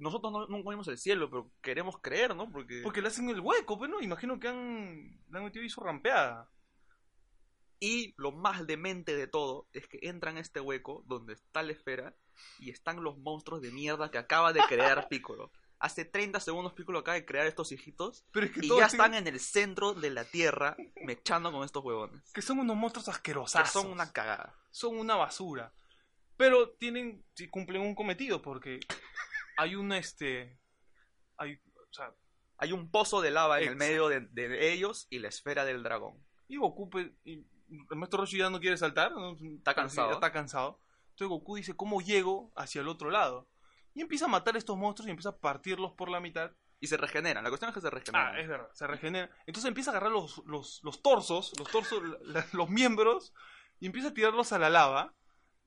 [0.00, 2.50] Nosotros no, vimos el cielo, pero queremos creer, ¿no?
[2.50, 2.80] Porque...
[2.82, 5.80] Porque le hacen el hueco, pero no, imagino que han, le han metido ahí su
[5.80, 6.50] rampeada.
[7.78, 11.72] Y lo más demente de todo es que entran a este hueco donde está la
[11.72, 12.16] esfera
[12.58, 15.52] y están los monstruos de mierda que acaba de crear Piccolo.
[15.78, 19.12] Hace 30 segundos Piccolo acaba de crear estos hijitos Pero es que y ya están
[19.12, 22.32] en el centro de la tierra mechando con estos huevones.
[22.32, 23.68] que son unos monstruos Que asquerosos.
[23.70, 24.54] son una cagada.
[24.70, 25.74] son una basura.
[26.38, 28.80] Pero tienen, sí, cumplen un cometido porque
[29.56, 30.58] hay un este,
[31.36, 32.12] hay, o sea,
[32.58, 35.82] Hay un pozo de lava en el medio de, de ellos y la esfera del
[35.82, 36.22] dragón.
[36.48, 37.44] y Goku, pues, y
[37.90, 39.36] el maestro Roshi ya no quiere saltar, ¿no?
[39.58, 40.08] Está cansado.
[40.08, 40.80] Ya está cansado.
[41.10, 43.48] Entonces Goku dice, ¿cómo llego hacia el otro lado?
[43.94, 46.52] Y empieza a matar a estos monstruos y empieza a partirlos por la mitad.
[46.78, 47.42] Y se regeneran.
[47.42, 48.34] La cuestión es que se regeneran.
[48.34, 49.30] Ah, es verdad, se regenera.
[49.46, 53.32] Entonces empieza a agarrar los, los, los torsos, los torsos, la- los miembros,
[53.80, 55.14] y empieza a tirarlos a la lava.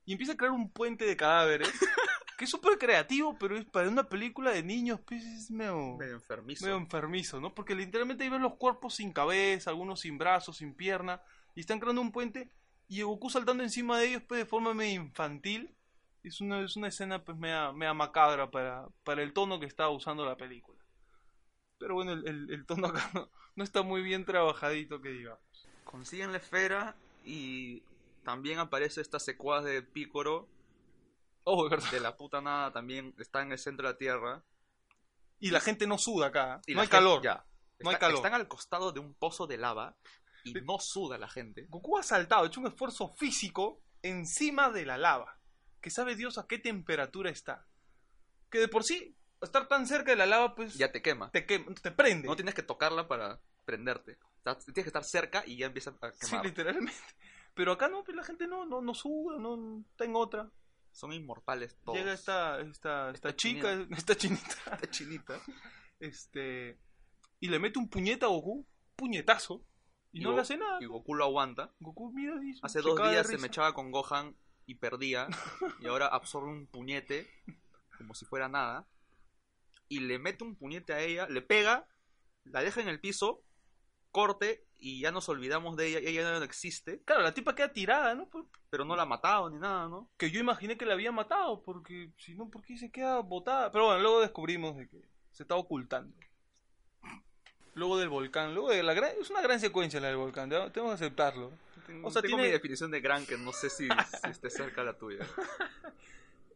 [0.06, 1.68] Y empieza a crear un puente de cadáveres.
[2.40, 6.14] que es súper creativo, pero es para una película de niños, pues es medio, Medio
[6.16, 6.64] enfermizo.
[6.66, 7.54] medio enfermizo, ¿no?
[7.54, 11.22] Porque literalmente ahí ves los cuerpos sin cabeza, algunos sin brazos, sin pierna,
[11.54, 12.50] y están creando un puente,
[12.88, 15.76] y Goku saltando encima de ellos, pues de forma medio infantil.
[16.24, 19.90] Es una, es una escena pues media, media macabra para, para el tono que está
[19.90, 20.80] usando la película.
[21.78, 25.40] Pero bueno, el, el- el tono acá no, no está muy bien trabajadito, que digamos.
[25.84, 27.84] Consiguen la esfera y
[28.24, 30.48] también aparece esta secuaz de Piccolo
[31.52, 31.92] Oh, es verdad.
[31.92, 34.44] de la puta nada también está en el centro de la tierra.
[35.40, 37.22] Y la gente no suda acá, Y no la hay gente- calor.
[37.24, 37.46] ya.
[37.80, 38.18] No hay Está- calor.
[38.18, 39.96] Están al costado de un pozo de lava
[40.44, 40.60] y Sí.
[40.64, 41.66] no suda la gente.
[41.70, 45.38] Goku ha saltado, ha hecho un esfuerzo físico encima de la lava.
[45.82, 47.66] Que sabe Dios a qué temperatura está.
[48.50, 51.32] Que de por sí, estar tan cerca de la lava, pues Ya te quema.
[51.32, 52.28] te, quema, te prende.
[52.28, 54.18] No tienes que tocarla para prenderte.
[54.44, 56.46] Tienes que estar cerca y ya empieza a Sí, quemar.
[56.46, 57.00] literalmente.
[57.54, 60.50] Pero acá no, pues la gente no, no, no suda, no está en otra.
[60.92, 61.98] Son inmortales todos.
[61.98, 65.42] Llega esta, esta, esta Esta chica, esta chinita, Esta chinita.
[66.00, 66.80] este,
[67.40, 69.64] y le mete un puñeta a Goku, puñetazo,
[70.12, 70.78] y, no Go- le hace nada.
[70.82, 71.74] Y Goku lo aguanta.
[71.80, 75.28] Goku mira y Hace dos días se me echaba con Gohan y perdía.
[75.80, 77.30] y ahora absorbe un puñete
[77.98, 78.88] como si fuera nada.
[79.88, 81.88] Y le mete un puñete a ella, le pega,
[82.44, 83.44] la deja en el piso,
[84.12, 86.00] corte y ya nos olvidamos de ella.
[86.00, 88.30] Ella ya no existe, Claro, la tipa queda tirada, ¿no?
[88.70, 90.10] Pero no la ha matado ni nada, ¿no?
[90.18, 93.72] que yo imaginé que la había matado, porque si no, ¿por qué se queda botada?
[93.72, 96.16] Pero bueno, luego descubrimos de que se está ocultando.
[97.76, 99.12] Luego del volcán, luego de la gran...
[99.22, 101.52] Es una gran secuencia la del volcán, tengo tengo que aceptarlo.
[101.86, 104.50] Tengo, O sea, tengo tiene- mi definición de gran que no sé si, si esté
[104.50, 105.26] cerca la tuya.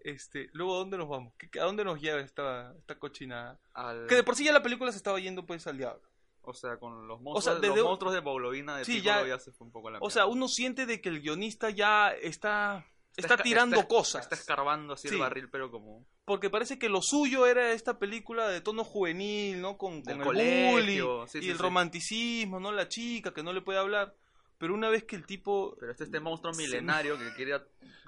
[0.06, 1.34] Este, luego, ¿a dónde nos vamos?
[1.38, 3.58] ¿Qué- ¿A dónde nos lleva esta, esta cochinada?
[3.74, 6.02] Al- Que de por sí ya la película se estaba yendo pues al diablo.
[6.46, 9.40] O sea, con los sea, monstruos, desde- los monstruos de Boblovina de Sí, ya- ya,
[9.40, 12.86] se fue un poco la O sea, uno siente de que el guionista ya está,
[13.16, 14.24] está, esca- tirando está- cosas.
[14.24, 15.16] Está escarbando así Sí.
[15.16, 16.06] el barril, pero como...
[16.26, 19.78] Porque parece que lo suyo era esta película de tono juvenil, ¿no?
[19.78, 20.72] Con, con el colegio,
[21.20, 21.62] bullying sí, y sí, el sí.
[21.64, 22.72] romanticismo, ¿no?
[22.74, 24.14] La chica que no le puede hablar.
[24.58, 25.76] Pero una vez que el tipo...
[25.80, 26.64] Pero este este monstruo Sí.
[26.64, 27.60] milenario que quiere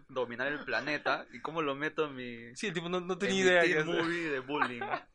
[0.10, 1.26] dominar el planeta.
[1.34, 3.62] ¿Y cómo lo meto en mi, Sí, el tipo no, no en tenía mi idea.
[3.62, 4.82] teen movie de bullying?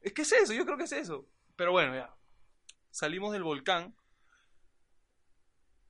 [0.00, 1.26] Es que es eso, yo creo que es eso.
[1.54, 2.12] Pero bueno, ya.
[2.92, 3.96] Salimos del volcán.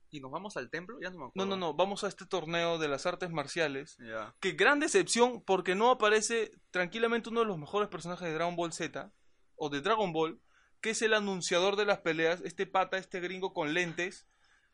[0.09, 0.99] ¿Y nos vamos al templo?
[1.01, 1.49] Ya no me No, acuerdo.
[1.49, 1.73] no, no.
[1.73, 3.97] Vamos a este torneo de las artes marciales.
[4.39, 8.73] Que gran decepción porque no aparece tranquilamente uno de los mejores personajes de Dragon Ball
[8.73, 9.11] Z
[9.55, 10.39] o de Dragon Ball,
[10.81, 14.27] que es el anunciador de las peleas, este pata, este gringo con lentes,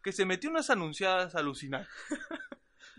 [0.04, 1.92] que se metió unas anunciadas alucinantes.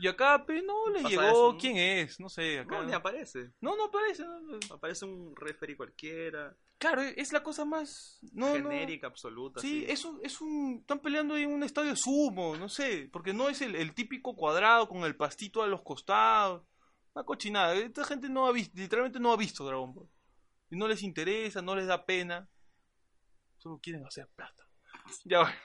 [0.01, 1.59] Y acá, pe, no le Pasa llegó eso, ¿no?
[1.59, 2.79] quién es, no sé, acá.
[2.79, 3.53] No, ni aparece.
[3.61, 4.25] No, no aparece.
[4.25, 4.59] no, no.
[4.71, 6.57] Aparece un referee cualquiera.
[6.79, 8.71] Claro, es la cosa más no, no.
[8.71, 9.61] genérica, absoluta.
[9.61, 9.93] Sí, así.
[9.93, 10.79] es un, es un.
[10.81, 13.11] Están peleando ahí en un estadio sumo, no sé.
[13.13, 16.63] Porque no es el, el típico cuadrado con el pastito a los costados.
[17.13, 17.75] Una cochinada.
[17.75, 20.09] Esta gente no ha visto, literalmente no ha visto Dragon Ball.
[20.71, 22.49] Y no les interesa, no les da pena.
[23.59, 24.67] Solo quieren hacer plata.
[25.27, 25.57] Ya bueno.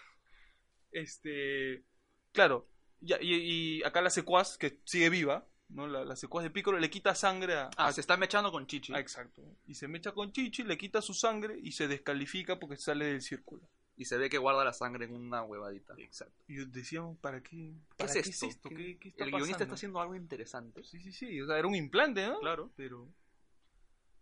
[0.91, 1.85] Este.
[2.33, 2.67] Claro.
[3.01, 3.33] Ya, y,
[3.79, 5.87] y acá la secuaz, que sigue viva, ¿no?
[5.87, 7.65] La, la secuaz de Piccolo le quita sangre a.
[7.77, 8.93] Ah, a- se está mechando con Chichi.
[8.93, 9.43] Ah, exacto.
[9.67, 13.21] Y se mecha con Chichi, le quita su sangre y se descalifica porque sale del
[13.21, 13.61] círculo.
[13.97, 15.93] Y se ve que guarda la sangre en una huevadita.
[15.97, 16.43] Exacto.
[16.49, 17.73] Y decíamos, ¿para qué?
[17.91, 18.69] ¿Qué ¿Para es esto?
[18.69, 20.83] ¿Qué, ¿Qué- está el guionista está haciendo algo interesante.
[20.83, 21.39] Sí, sí, sí.
[21.41, 22.39] O sea, era un implante, ¿no?
[22.39, 22.71] Claro.
[22.75, 23.07] Pero.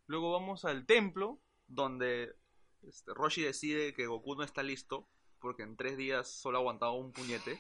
[0.08, 1.40] Luego vamos al templo.
[1.66, 2.36] Donde
[2.84, 5.08] este, Roshi decide que Goku no está listo.
[5.44, 7.60] Porque en tres días solo ha aguantado un puñete.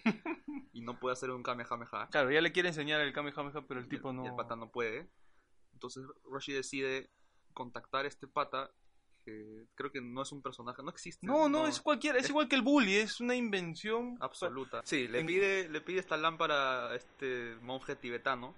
[0.74, 2.08] y no puede hacer un Kamehameha.
[2.10, 4.26] Claro, ya le quiere enseñar el Kamehameha, pero el Y tipo y no.
[4.26, 5.10] el pata no puede.
[5.74, 7.10] Entonces Roshi decide
[7.54, 8.72] contactar a este pata.
[9.26, 11.26] Que creo que no es un personaje, no existe.
[11.26, 14.17] No, no, es cualquiera, es es- igual que el bully, es una invención.
[14.19, 14.82] absoluta.
[14.84, 18.54] Sí, le En- pide, le pide esta lámpara a este monje tibetano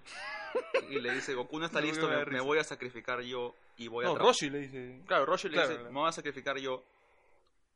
[0.90, 4.06] y le dice, Goku no está No, listo, me voy a sacrificar yo y voy
[4.06, 4.08] a...
[4.08, 5.04] No, Roshi le dice.
[5.06, 5.94] Claro, Roshi le Claro, dice, claro.
[5.94, 6.84] me voy a sacrificar yo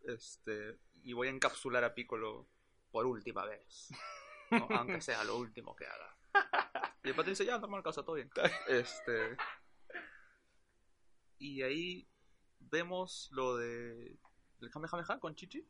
[0.06, 2.48] este y voy a encapsular a Piccolo
[2.92, 3.90] por última vez.
[4.52, 4.68] ¿no?
[4.72, 6.16] Aunque sea lo último que haga.
[7.04, 8.30] Y el patrón dice, ya, normal, casa, todo bien.
[8.68, 9.36] Este...
[11.38, 12.08] Y ahí
[12.60, 14.18] vemos lo de...
[14.62, 15.66] El Kamehameha con Chichi.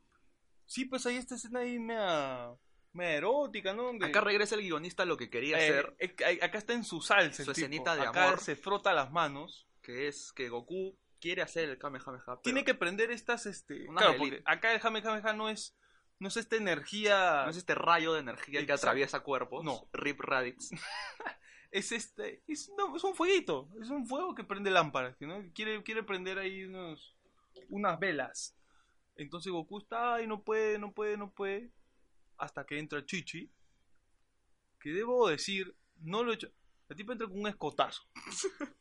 [0.66, 2.52] Sí, pues ahí esta escena ahí mea,
[2.94, 3.84] mea erótica, ¿no?
[3.84, 6.84] Donde- Acá regresa el guionista a lo que quería Eh, hacer, eh, acá está en
[6.84, 7.44] su salsa.
[7.44, 7.66] el Su tipo.
[7.66, 8.40] escenita de acá amor.
[8.40, 9.68] se frota las manos.
[9.82, 12.24] que es que Goku quiere hacer el Kamehameha.
[12.26, 13.88] pero- Tiene que prender estas, este.
[13.88, 15.78] Unas Claro, porque acá el Kamehameha no es,
[16.20, 17.44] no es esta energía.
[17.46, 19.64] No es este rayo de energía que atraviesa cuerpos.
[19.64, 19.90] No.
[19.94, 20.70] Rip Raditz.
[21.72, 25.44] es este, es, no, es un fueguito, es un fuego que prende lámparas, ¿no?
[25.54, 27.16] quiere, quiere prender ahí unos,
[27.70, 28.56] unas velas.
[29.16, 31.72] Entonces Goku está ahí, no puede, no puede, no puede,
[32.38, 33.52] hasta que entra Chichi,
[34.80, 36.50] que debo decir, no lo he hecho,
[36.88, 38.02] el tipo entra con un escotazo.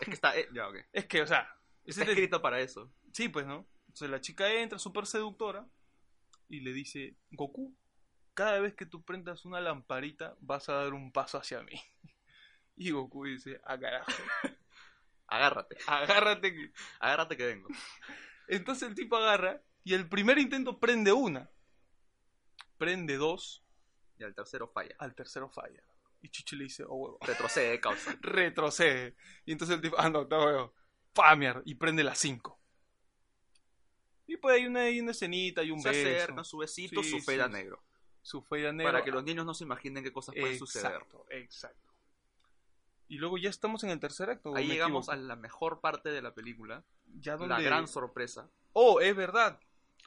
[0.00, 0.34] Es que está.
[0.38, 0.76] eh, ya, ok.
[0.92, 1.46] Es que, o sea,
[1.84, 2.92] Está es el- escrito para eso.
[3.12, 3.66] Sí, pues, ¿no?
[3.88, 5.66] Entonces la chica entra súper seductora
[6.48, 7.76] y le dice, Goku,
[8.34, 11.72] cada vez que tú prendas una lamparita vas a dar un paso hacia mí.
[12.76, 14.10] Y Goku dice, ah, carajo,
[15.26, 15.76] Agárrate.
[15.86, 16.54] agárrate.
[16.54, 16.72] que-".
[16.98, 17.68] Agárrate que vengo.
[18.48, 21.50] Entonces el tipo agarra y el primer intento prende una,
[22.78, 23.62] prende dos,
[24.18, 24.94] Y al tercero falla.
[24.98, 25.82] al tercero falla.
[26.22, 28.16] Y Chichi le dice, oh huevo, Retrocede, causa.
[28.22, 29.14] retrocede.
[29.44, 30.74] Y entonces el tipo, ah, no, está huevo,
[31.64, 32.58] Y prende las cinco.
[34.26, 36.08] Y pues hay una, hay una escenita, hay un Se beso.
[36.08, 37.52] acercan su besito, Sí, su feda sí.
[37.52, 37.82] negro.
[38.22, 38.92] su feria negra.
[38.92, 40.92] Para que los niños no se imaginen qué cosas pueden suceder.
[40.92, 41.94] Exacto, exacto.
[43.08, 44.50] Y luego ya estamos en el tercer acto.
[44.50, 46.84] ¿o Ahí llegamos a la mejor parte de la película.
[47.06, 47.54] ya donde...
[47.54, 48.48] La gran sorpresa.
[48.72, 49.58] Oh, es verdad.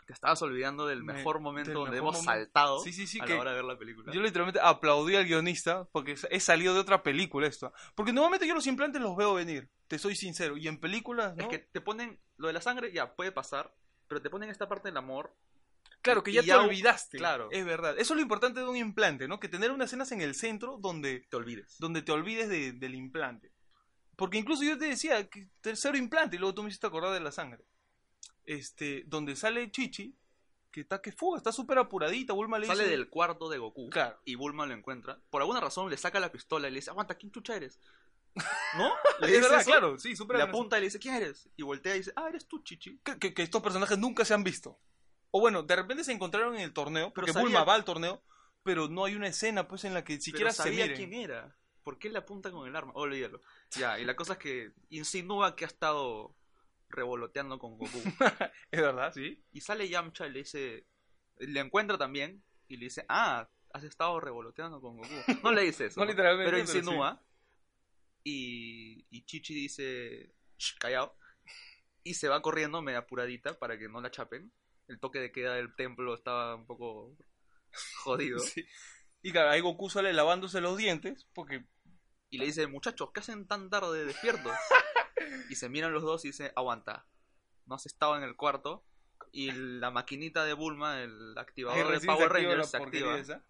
[0.06, 2.44] Te estabas olvidando del Me- mejor momento del donde mejor hemos momento.
[2.46, 4.12] saltado Sí, sí, sí, a que la hora de ver la película.
[4.14, 7.74] Yo literalmente aplaudí al guionista porque he salido de otra película esto.
[7.96, 10.58] Porque normalmente yo los implantes los veo venir, te soy sincero.
[10.58, 11.44] Y en películas, ¿no?
[11.44, 13.74] Es que te ponen lo de la sangre, ya puede pasar,
[14.08, 15.36] pero te ponen esta parte del amor.
[16.02, 17.18] claro, que ya te olvidaste.
[17.18, 17.48] claro.
[17.52, 17.94] Es verdad.
[17.98, 19.40] Eso es lo importante de un implante, ¿no?
[19.40, 21.78] Que tener unas escenas en el centro donde, Te olvides.
[21.80, 23.54] donde te olvides de- del implante.
[24.18, 27.20] Porque incluso yo te decía que tercero implante y luego tú me hiciste acordar de
[27.22, 27.64] la sangre.
[28.46, 30.16] Este, donde sale Chichi,
[30.72, 32.92] que está que fuga, está súper apuradita, Bulma le Sale dice...
[32.98, 34.20] del cuarto de Goku Claro.
[34.26, 35.20] y Bulma lo encuentra.
[35.30, 37.80] Por alguna razón le saca la pistola y le dice, aguanta, ¿quién chucha eres?
[38.78, 38.92] ¿No?
[39.20, 41.48] Le Es dice verdad, claro, sí, súper Le apunta y le dice, ¿quién eres?
[41.56, 43.00] Y voltea y dice, ah, eres tú, Chichi.
[43.04, 44.80] que, que- que estos personajes nunca se han visto.
[45.32, 47.86] O bueno, de repente se encontraron en el torneo, Pero porque sabía- Bulma va al
[47.86, 48.24] torneo,
[48.64, 50.98] pero no hay una escena pues en la que siquiera Pero se sabía miren.
[50.98, 51.56] quién era.
[51.84, 52.94] ¿Por qué le apunta con el arma?
[52.96, 53.42] Olvídalo.
[53.72, 56.34] Ya, y la cosa es que insinúa que ha estado
[56.94, 58.00] revoloteando con Goku.
[58.72, 59.44] Es verdad, sí.
[59.52, 60.88] Y sale Yamcha y le dice,
[61.38, 65.14] le encuentra también y le dice, ah, has estado revoloteando con Goku.
[65.44, 67.22] No le dice eso, No literalmente, pero pero insinúa.
[68.24, 71.18] Y, y Chichi dice, "Shh, callado.
[72.04, 74.52] Y se va corriendo medio apuradita para que no la chapen.
[74.88, 77.18] El toque de queda del templo estaba un poco
[78.04, 78.40] jodido.
[78.54, 78.66] Sí.
[79.26, 81.66] Y claro, ahí Goku sale lavándose los dientes, porque
[82.30, 84.52] Y le dice, muchachos, ¿qué hacen tan tarde despiertos?
[85.50, 87.06] Y se miran los dos y dice, aguanta.
[87.66, 88.84] No has estado en el cuarto.
[89.32, 93.18] Y la maquinita de Bulma, el activador de se Power Rangers, se activa.
[93.18, 93.44] esa.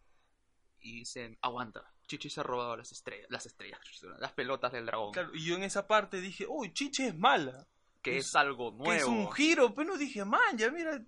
[0.80, 1.90] Y dicen, aguanta.
[2.08, 3.80] Chichi se ha robado las estrellas, las estrellas,
[4.20, 5.14] las pelotas del dragón.
[5.14, 7.68] Claro, y yo en esa parte dije, uy, Chiche es mala.
[8.02, 8.84] que es- es algo nuevo.
[8.92, 11.02] Que es un giro, pero no dije, man, ya mira.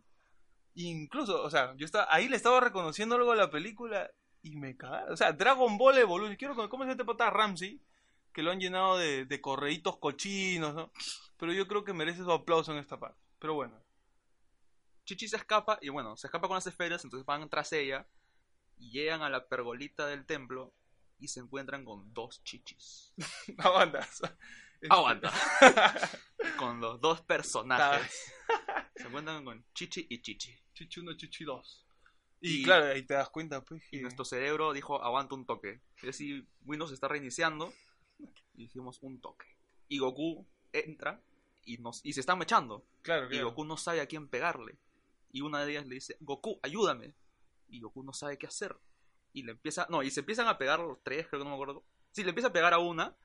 [0.75, 4.09] Incluso, o sea, yo estaba, ahí le estaba reconociendo algo a la película
[4.41, 5.13] y me cagaron.
[5.13, 7.81] O sea, Dragon Ball Evolution, quiero ¿cómo es este pata Ramsey?
[8.35, 10.91] Que lo han llenado de, de correitos cochinos, ¿no?
[11.37, 13.17] Pero yo creo que merece su aplauso en esta parte.
[13.39, 13.81] Pero bueno,
[15.05, 18.05] Chichi se escapa y bueno, se escapa con las esferas, entonces van tras ella
[18.77, 20.73] y llegan a la pergolita del templo
[21.17, 23.13] y se encuentran con dos chichis.
[23.57, 24.21] Aguantas.
[24.89, 25.31] Aguanta.
[26.57, 28.33] con los dos personajes.
[28.95, 30.53] Se encuentran con Chichi y Chichi.
[30.73, 31.85] Chichi 1, Chichi 2.
[32.41, 34.01] Y, Y- claro, ahí te das cuenta, pues, Y que...
[34.01, 35.79] nuestro cerebro dijo, aguanta un toque.
[36.03, 37.73] Y así Windows está reiniciando.
[38.55, 39.47] Y hicimos un toque.
[39.87, 41.21] Y Goku entra
[41.63, 42.85] y, nos, y se están mechando.
[43.01, 43.49] Claro, Y claro.
[43.49, 44.77] Goku no sabe a quién pegarle.
[45.31, 47.13] Y una de ellas le dice, Goku, ayúdame.
[47.67, 48.77] Y Goku no sabe qué hacer.
[49.33, 51.55] Y le empieza, no, y se empiezan a pegar los tres, creo que no me
[51.55, 51.83] acuerdo.
[52.11, 53.15] Sí, le empieza a pegar a una.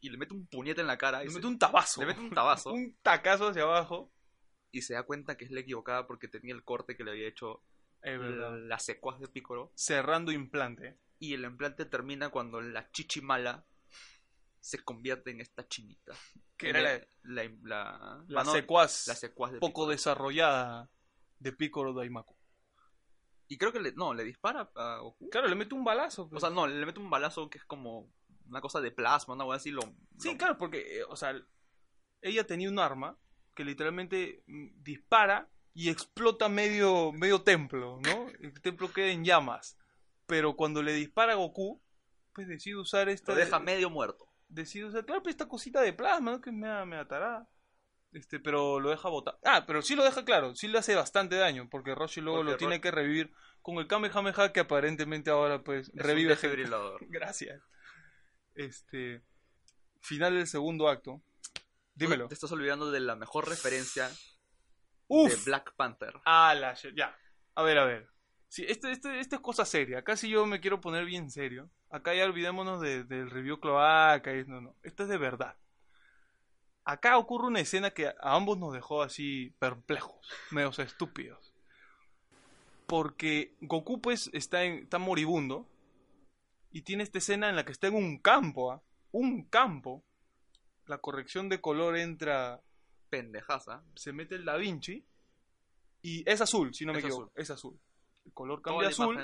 [0.00, 1.22] Y le mete un puñete en la cara.
[1.22, 2.00] Y Le se- mete un tabazo.
[2.00, 2.72] le mete un tabazo.
[2.72, 4.10] un tacazo hacia abajo.
[4.72, 7.28] Y se da cuenta que es la equivocada porque tenía el corte que le había
[7.28, 7.62] hecho
[8.02, 8.58] verdad.
[8.66, 9.70] la secuaz de Piccolo.
[9.76, 10.98] Cerrando implante.
[11.20, 13.64] Y el implante termina cuando la chichi mala
[14.64, 16.14] se convierte en esta chinita.
[16.56, 20.88] Que era la, la, la, la secuaz la secuaz de poco desarrollada
[21.38, 22.34] de Piccolo Daimaku.
[23.46, 25.28] Y creo que le, no, le dispara a Goku.
[25.28, 26.22] Claro, le mete un balazo.
[26.22, 26.40] O pues.
[26.40, 28.10] sea, no, le mete un balazo que es como
[28.46, 29.70] una cosa de plasma, una cosa así.
[29.70, 29.82] Lo,
[30.18, 31.34] Sí, lo- claro, porque, eh, o sea,
[32.22, 33.18] ella tenía un arma
[33.54, 38.28] que literalmente mm, dispara y explota medio, medio templo, ¿no?
[38.40, 39.76] El templo queda en llamas.
[40.24, 41.82] Pero cuando le dispara a Goku,
[42.32, 43.32] pues decide usar esta...
[43.32, 44.33] lo deja medio muerto.
[44.54, 46.40] Decide usar, claro, pues esta cosita de plasma, ¿no?
[46.40, 47.48] Que me, me atará.
[48.12, 49.36] Este, pero lo deja botar.
[49.44, 52.52] Ah, pero sí lo deja claro, sí le hace bastante daño, porque Roshi luego Porque
[52.52, 56.96] lo tiene que revivir con el Kamehameha que aparentemente ahora pues Es revive un.
[57.08, 57.60] Gracias.
[58.54, 59.24] Este.
[60.00, 61.20] Final del segundo acto.
[61.94, 62.28] Dímelo.
[62.28, 64.08] Te estás olvidando de la mejor referencia
[65.08, 65.36] de.
[65.44, 66.14] Black Panther.
[66.24, 67.18] Ah, la Ya.
[67.56, 68.13] A ver, a ver.
[68.54, 69.98] Sí, esto, esto, esto es cosa seria.
[69.98, 71.68] Acá sí yo me quiero poner bien serio.
[71.90, 74.32] Acá ya olvidémonos de- del review cloaca.
[74.32, 74.76] y- No, no.
[74.84, 75.56] Esto es de verdad.
[76.84, 81.52] Acá ocurre una escena que a ambos nos dejó así perplejos, medios estúpidos.
[82.86, 85.66] Porque Goku pues está, en, está moribundo
[86.70, 88.80] y tiene esta escena en la que está en un campo, ¿ah?
[89.10, 90.04] un campo.
[90.86, 92.60] La corrección de color entra
[93.10, 93.82] Pendejaza.
[93.96, 95.04] se mete el Da Vinci
[96.02, 97.42] y es azul, si no me Es equivoco, azul.
[97.42, 97.80] es azul.
[98.24, 99.18] El color cambia azul.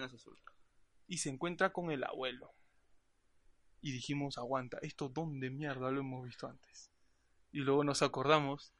[1.07, 2.53] y se encuentra con el abuelo.
[3.81, 6.91] Y dijimos, aguanta, ¿esto dónde mierda lo hemos visto antes?
[7.51, 8.73] Y luego nos acordamos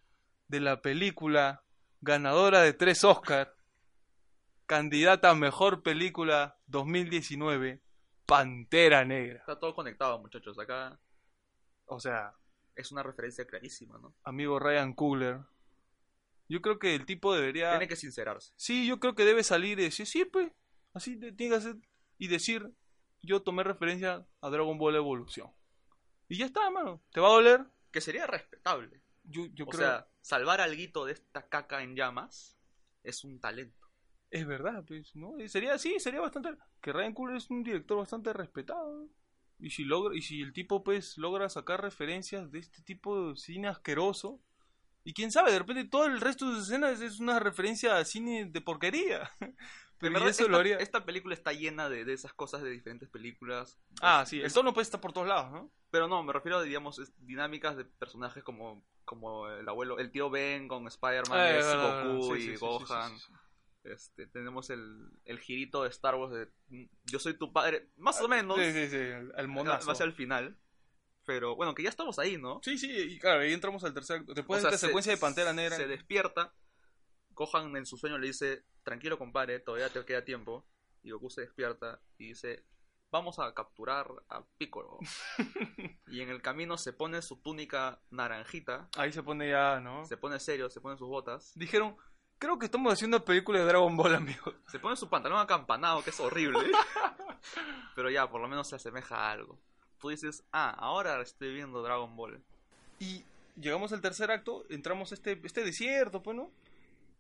[0.49, 1.65] de la película
[2.01, 3.57] ganadora de tres Oscar,
[4.67, 7.81] candidata a mejor película 2019,
[8.27, 9.41] Pantera Negra.
[9.41, 10.59] Está todo conectado, muchachos.
[10.59, 11.01] Acá
[11.87, 12.35] O sea,
[12.77, 14.15] es una referencia clarísima, ¿no?
[14.23, 15.41] amigo Ryan Coogler,
[16.51, 17.71] yo creo que el tipo debería...
[17.71, 18.53] Tiene que sincerarse.
[18.57, 20.51] Sí, yo creo que debe salir y decir, sí, pues,
[20.93, 21.77] así tiene que hacer,
[22.19, 22.75] y decir,
[23.23, 25.53] yo tomé referencia a Dragon Ball Evolución.
[26.29, 27.67] Y ya está, mano, ¿te va a doler?
[27.93, 29.01] Que sería respetable.
[29.23, 32.59] Yo, yo o creo, sea, salvar alguito de esta caca en llamas
[33.05, 33.87] es un talento.
[34.31, 35.39] es verdad, pues, ¿no?
[35.41, 39.09] Y sería, sí, sería bastante, que Ryan Coogler es un director bastante respetado.
[39.59, 43.37] Y si logra, y si el tipo, pues, logra sacar referencias de este tipo de
[43.37, 44.41] cine asqueroso,
[45.05, 48.05] y quién sabe, de repente todo el resto de sus escenas es una referencia a
[48.05, 49.31] cine de porquería.
[49.99, 50.77] Pero verdad, eso esta, lo haría...
[50.79, 53.79] esta película está llena de, de esas cosas de diferentes películas.
[54.01, 55.71] Ah, Es- sí, el es- tono pues está por todos lados, ¿no?
[55.91, 60.31] Pero no, me refiero a, digamos, dinámicas de personajes como, como el abuelo, el tío
[60.31, 63.19] Ben con Spider-Man, es ah, Goku sí, y sí, Gohan.
[63.19, 63.33] sí.
[63.85, 68.21] Este, tenemos el, el girito de Star Wars de mm, Yo soy tu padre, más
[68.23, 68.57] o menos.
[68.59, 69.91] Sí, sí, sí, el, monazo.
[69.91, 70.57] a ser el final.
[71.33, 72.61] Pero bueno, que ya estamos ahí, ¿no?
[72.65, 74.35] Sí, sí, y claro, ahí entramos al tercer acto.
[74.35, 75.77] Después O sea, de esta se- secuencia de Pantera Negra.
[75.77, 76.53] Se despierta.
[77.31, 80.67] Gohan en su sueño le dice, tranquilo compadre, todavía te queda tiempo.
[81.03, 82.67] Y Goku se despierta y dice,
[83.13, 84.99] vamos a capturar a Piccolo.
[86.09, 90.05] y en el camino se pone su túnica naranjita, Ahí se pone ya, ¿no?
[90.05, 91.97] se pone serio, se pone sus botas, Dijeron,
[92.39, 94.55] creo que estamos haciendo una película de Dragon Ball, amigos.
[94.67, 96.59] se pone su pantalón acampanado, que es horrible.
[97.95, 99.63] Pero ya, por lo menos se asemeja a algo.
[100.01, 102.43] Tú dices, ah, ahora estoy viendo Dragon Ball.
[102.99, 103.25] Y
[103.57, 106.51] llegamos al tercer acto, entramos a este, este desierto, pues, ¿no?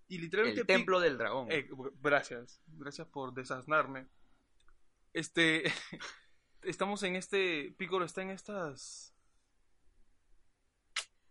[0.08, 0.62] Y literalmente...
[0.62, 1.48] El templo del dragón.
[1.50, 1.68] Eh,
[2.02, 4.06] gracias, gracias por desasnarme.
[5.12, 5.64] Este,
[6.62, 9.14] estamos en este, Piccolo está en estas,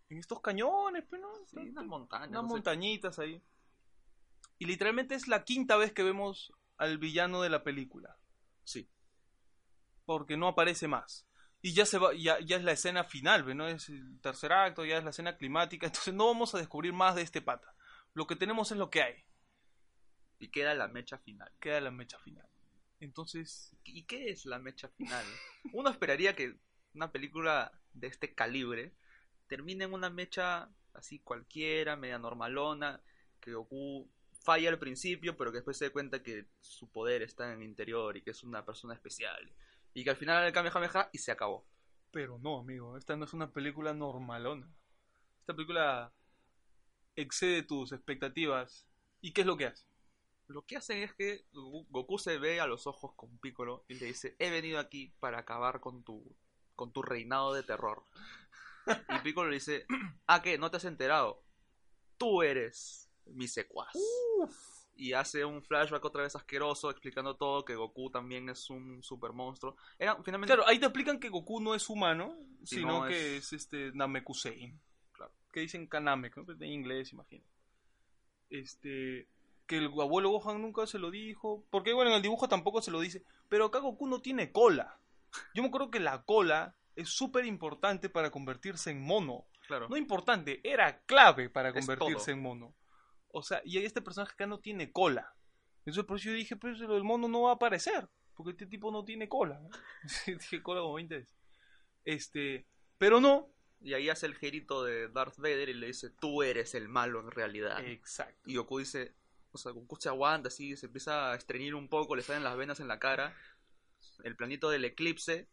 [0.08, 1.28] en estos cañones, pues, ¿no?
[1.46, 2.28] Sí, unas montañas.
[2.28, 2.54] unas no sé.
[2.54, 3.42] montañitas ahí.
[4.58, 8.16] Y literalmente es la quinta vez que vemos al villano de la película,
[8.64, 8.88] Sí.
[10.04, 11.26] porque no aparece más.
[11.62, 13.56] Y ya se va, ya, ya es la escena final.
[13.56, 13.68] ¿no?
[13.68, 17.14] Es el tercer acto, ya es la escena climática, entonces no vamos a descubrir más
[17.14, 17.74] de este pata.
[18.14, 19.24] Lo que tenemos es lo que hay,
[20.38, 21.50] Y queda la mecha final.
[21.60, 22.46] queda la mecha final.
[22.98, 25.24] Entonces, ¿Y qué es la mecha final?
[25.72, 26.58] Uno esperaría que
[26.92, 28.94] una película de este calibre
[29.46, 33.02] termine en una mecha así cualquiera, media normalona,
[33.40, 34.10] que Goku
[34.42, 37.66] falla al principio, pero que después se dé cuenta que su poder está en el
[37.66, 39.52] interior y que es una persona especial
[39.94, 41.66] Y que al final era el Kamehameha y se acabó.
[42.10, 44.68] Pero no, amigo, esta no es una película normalona.
[45.40, 46.12] Esta película
[47.16, 48.86] excede tus expectativas.
[49.20, 49.84] ¿Y qué es lo que hace?
[50.48, 54.06] Lo que hacen es que Goku se ve a los ojos con Piccolo y le
[54.06, 56.36] dice, he venido aquí para acabar con tu,
[56.74, 58.04] con tu reinado de terror.
[58.86, 59.86] Y Piccolo le dice,
[60.26, 60.58] ah, ¿qué?
[60.58, 61.44] ¿No te has enterado?
[62.16, 63.94] Tú eres mi secuaz.
[65.00, 69.32] Y hace un flashback otra vez asqueroso explicando todo, que Goku también es un super
[69.32, 69.74] monstruo.
[69.98, 73.44] Era, finalmente, Claro, ahí te explican que Goku no es humano, sino no, que es-
[73.46, 74.78] es, este Namekusein.
[75.12, 75.32] Claro.
[75.52, 76.52] Que dicen Kanamek, ¿no?
[76.52, 77.42] En inglés, imagino.
[78.50, 79.26] Este.
[79.66, 81.64] Que el abuelo Gohan nunca se lo dijo.
[81.70, 83.24] Porque, bueno, en el dibujo tampoco se lo dice.
[83.48, 84.98] Pero acá Goku no tiene cola.
[85.54, 89.46] Yo me acuerdo que la cola es súper importante para convertirse en mono.
[89.66, 89.88] claro.
[89.88, 92.74] No importante, era clave para convertirse en mono.
[93.32, 95.34] O sea, y este personaje acá no tiene cola.
[95.80, 98.08] Entonces por eso yo dije, pues del mono no va a aparecer.
[98.34, 99.60] Porque este tipo no tiene cola.
[100.26, 101.36] dije cola como 20 veces.
[102.04, 102.66] Este,
[102.98, 103.52] pero no.
[103.82, 107.20] Y ahí hace el gerito de Darth Vader y le dice, tú eres el malo
[107.20, 107.82] en realidad.
[107.84, 108.50] Exacto.
[108.50, 109.14] Y Goku dice,
[109.52, 112.56] o sea, Goku se aguanta así, se empieza a estreñir un poco, le salen las
[112.56, 113.34] venas en la cara,
[114.22, 115.48] el planito del eclipse,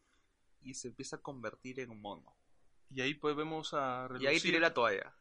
[0.61, 2.35] y se empieza a convertir en mono.
[2.89, 5.15] Y ahí pues vemos a Y ahí tiré la toalla.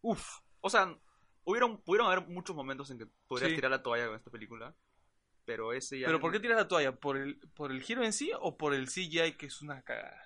[0.00, 0.96] Uf, O sea,
[1.44, 3.56] hubieron, pudieron haber muchos momentos en que podrías Sí.
[3.56, 4.74] tirar la toalla con esta película,
[5.44, 6.06] pero ese ya...
[6.06, 6.92] pero ¿por qué tiras la toalla?
[6.96, 10.22] ¿Por el, ¿Por el giro en sí o por el CGI que es una cagada?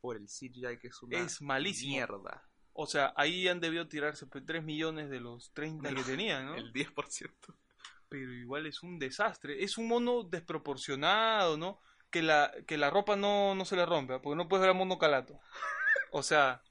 [0.00, 1.92] Por el CGI que es una Es malísimo.
[1.92, 2.44] mierda.
[2.72, 6.54] O sea, ahí han debido tirarse pues, 3 millones de los 30 que tenían, ¿no?
[6.54, 7.54] El 10%.
[8.08, 9.62] pero igual es un desastre.
[9.64, 11.80] Es un mono desproporcionado, ¿no?
[12.10, 14.74] Que la, que la ropa no, no se le rompe, porque no puedes ver a
[14.74, 15.38] mono calato.
[16.10, 16.62] O sea,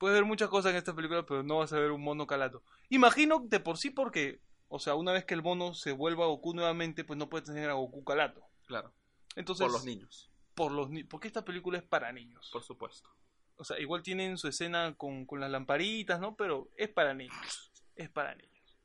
[0.00, 2.64] puedes ver muchas cosas en esta película, pero no vas a ver un mono calato.
[2.88, 6.54] Imagino de por sí porque, o sea, una vez que el mono se vuelva Goku
[6.54, 8.42] nuevamente, pues no puedes tener a Goku calato.
[8.66, 8.94] Claro,
[9.36, 12.48] Entonces, por los niños, Por los ni- porque esta película es para niños.
[12.50, 13.10] por supuesto.
[13.56, 16.34] O sea, igual tienen su escena con, con las lamparitas, ¿no?
[16.34, 17.70] Pero es para niños.
[17.94, 18.78] Es para niños.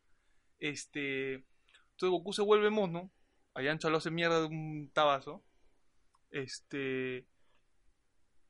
[0.60, 1.36] Este.
[1.36, 3.10] Entonces Goku se vuelve mono.
[3.54, 5.46] A Yancha lo hace mierda de un tabazo.
[6.32, 7.26] Este.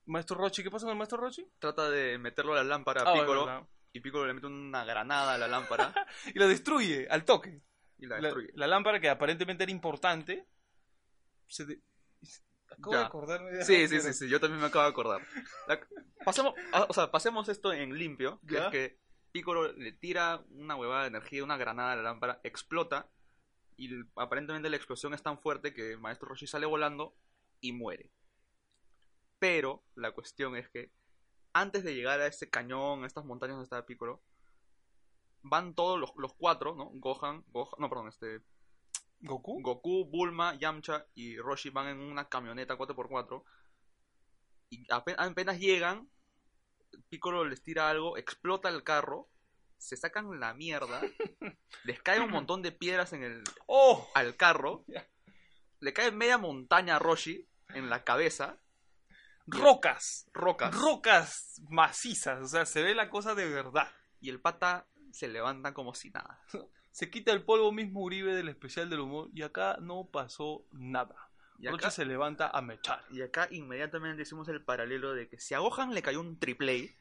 [0.06, 1.46] Maestro Rochi, ¿qué pasa con el Maestro Rochi?
[1.60, 3.68] Trata de meterlo a la lámpara a Ah, Piccolo, verdad.
[3.94, 5.94] y Piccolo le mete una granada a la lámpara
[6.36, 7.62] y la destruye al toque.
[7.98, 8.50] y la La, destruye.
[8.54, 10.48] la lámpara que aparentemente era importante.
[11.48, 11.82] Se de-
[12.70, 13.00] Acabo Ya.
[13.00, 15.22] de acordarme de Sí, sí, sí, sí, yo también me acabo de acordar.
[15.68, 15.80] La-
[16.26, 18.66] pasemos, ah, o sea, pasemos esto en limpio, que Ya.
[18.66, 19.00] es que
[19.32, 23.10] Piccolo le tira una huevada de energía, una granada a la lámpara, explota,
[23.78, 27.16] y l- aparentemente la explosión es tan fuerte que Maestro Roshi sale volando
[27.62, 28.12] y muere.
[29.48, 30.92] Pero la cuestión es que
[31.54, 34.24] antes de llegar a ese cañón, a estas montañas donde estaba Piccolo,
[35.44, 36.90] van todos los, los cuatro, ¿no?
[36.96, 38.42] Gohan, Gohan, no, perdón, este,
[39.20, 39.62] ¿Goku?
[39.62, 43.44] Goku, Bulma, Yamcha y Roshi van en una camioneta 4x4
[44.72, 46.10] y ape- apenas llegan,
[47.10, 49.30] Piccolo les tira algo, explota el carro,
[49.78, 51.02] se sacan la mierda,
[51.84, 54.10] les cae un montón de piedras en el, ¡Oh!
[54.16, 54.86] al carro,
[55.82, 58.60] le cae media montaña a Roshi en la cabeza,
[59.48, 60.28] Rocas.
[60.34, 62.42] rocas, Rocas macizas.
[62.42, 63.92] O sea, se ve la cosa de verdad.
[64.20, 66.42] y el pata se levanta como si nada.
[66.92, 71.30] Se quita el polvo mismo Uribe del especial del humor y acá no pasó nada.
[71.60, 73.04] Y acá, se levanta a mechar.
[73.12, 76.98] y acá inmediatamente hicimos el paralelo de que si a Gohan le cayó un triple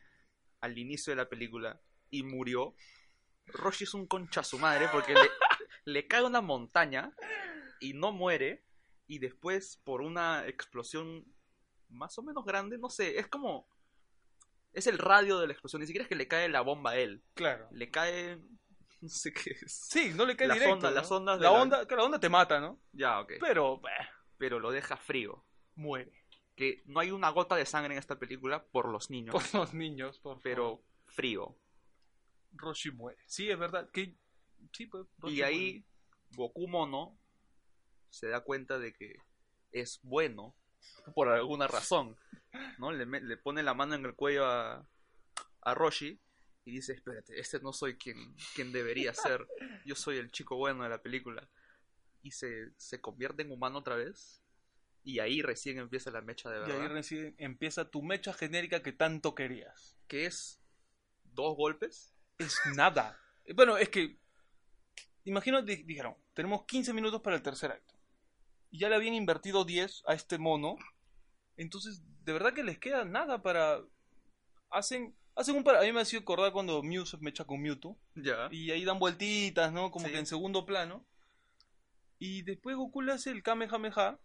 [0.60, 1.80] A al inicio de la película
[2.10, 2.74] y murió,
[3.46, 5.20] Roshi es un concha su madre porque le,
[5.84, 7.14] le cae una montaña
[7.78, 8.64] y no muere
[9.06, 11.24] y después por una explosión
[11.88, 13.66] más o menos grande, no sé, es como...
[14.72, 16.96] Es el radio de la explosión, ni siquiera es que le cae la bomba a
[16.96, 17.68] él, Claro.
[17.72, 18.38] le cae...
[19.00, 19.70] No sé qué es.
[19.90, 20.90] Sí, no le cae Las directo.
[20.90, 22.80] las ondas de la la- onda, que la onda te mata, ¿no?
[22.92, 23.32] Ya, ok.
[23.38, 23.82] Pero,
[24.38, 25.44] Pero lo deja frío.
[25.74, 26.10] muere.
[26.56, 29.74] Que no hay una gota de sangre en esta película por los niños, Por los
[29.74, 30.84] niños, por pero favor.
[31.08, 31.58] frío.
[32.52, 33.18] Roshi muere.
[33.26, 33.90] Sí, es verdad.
[33.92, 34.16] Que...
[34.72, 35.84] Sí, pues, Roshi Y ahí
[36.30, 37.18] Goku Mono
[38.08, 39.16] se da cuenta de que
[39.72, 40.56] es bueno
[41.14, 42.16] por alguna razón.
[42.78, 42.92] ¿no?
[42.92, 44.86] Le, pone la mano en el cuello a,
[45.62, 46.20] a Roshi
[46.64, 49.46] y dice, espérate, este no soy quien, quien debería ser.
[49.84, 51.48] Yo soy el chico bueno de la película.
[52.22, 54.40] Y se, se convierte en humano otra vez.
[55.02, 56.72] Y ahí recién empieza la mecha de muere.
[56.72, 56.90] Y verdad.
[56.90, 59.94] ahí recién empieza tu mecha genérica que tanto querías.
[60.08, 60.58] Que es
[61.24, 62.14] dos golpes.
[62.38, 63.20] Es nada.
[63.54, 64.18] Bueno, es que.
[65.24, 67.93] Imagino, di- dijeron, tenemos 15 minutos para el tercer acto.
[68.74, 70.74] Y ya le habían invertido 10 a este mono.
[71.56, 73.80] Entonces, de verdad que les queda nada para.
[74.68, 75.14] Hacen.
[75.36, 75.76] Hacen un par...
[75.76, 77.96] A mí me ha sido acordar cuando Mew se mecha con Mewtwo.
[78.16, 78.48] Ya.
[78.50, 79.92] Y ahí dan vueltitas, ¿no?
[79.92, 80.12] Como Sí.
[80.12, 81.06] que en segundo plano.
[82.18, 84.18] Y después Goku le hace el Kamehameha.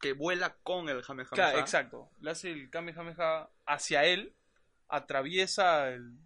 [0.00, 1.30] que vuela con el Kamehameha.
[1.34, 2.10] Claro, exacto.
[2.20, 4.32] Le hace el Kamehameha hacia él,
[4.88, 6.18] atraviesa el,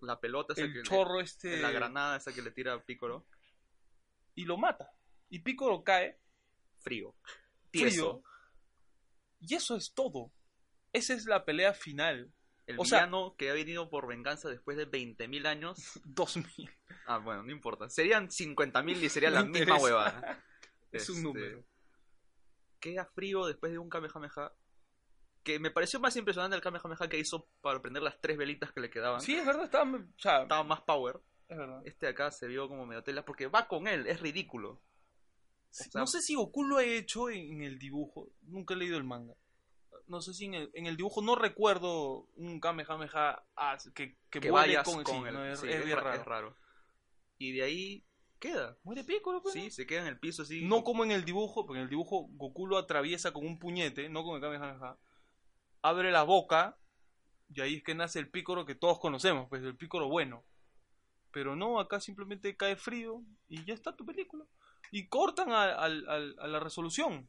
[0.00, 3.24] La pelota esa el que chorro este la granada esa que le tira a Piccolo.
[4.34, 4.92] y lo mata.
[5.30, 6.18] Y Piccolo cae
[6.82, 7.14] Frío.
[7.70, 8.22] frío.
[9.40, 10.30] Y eso es todo.
[10.92, 12.32] Esa es la pelea final.
[12.66, 15.78] El O sea- que ha venido por venganza después de 20.000 años.
[16.04, 16.70] 2000.
[17.06, 17.88] Ah, bueno, no importa.
[17.88, 20.44] Serían 50.000 y sería la misma huevada.
[20.92, 21.64] Es un Este, número.
[22.78, 24.52] Queda frío después de un Kamehameha.
[25.42, 28.80] Que me pareció más impresionante el Kamehameha que hizo para prender las tres velitas que
[28.80, 29.20] le quedaban.
[29.22, 31.18] Sí, es verdad, estaba, o sea, Estaba más power.
[31.48, 31.80] es verdad.
[31.86, 34.82] Este de acá se vio como medio tela porque va con él, es ridículo.
[35.72, 38.28] Sea- no sé si Goku lo ha hecho en, el dibujo.
[38.42, 39.34] Nunca he leído el manga.
[40.06, 43.42] No sé si en el, en el dibujo no recuerdo un Kamehameha
[43.94, 46.12] que, que, vayas con, con, sí, no, es, raro.
[46.12, 46.56] es raro.
[47.38, 48.04] Y de ahí
[48.38, 48.76] queda.
[48.82, 50.62] Muere Piccolo, pues, Sí, se queda en el piso así.
[50.64, 54.10] No como en el dibujo, porque en el dibujo Goku lo atraviesa con un puñete,
[54.10, 54.98] no con el Kamehameha.
[55.80, 56.78] Abre la boca
[57.54, 60.44] y ahí es que nace el Piccolo que todos conocemos, pues el Piccolo bueno.
[61.30, 64.44] Pero no, acá simplemente cae frío y ya está tu película.
[64.90, 67.28] Y cortan a, a la resolución.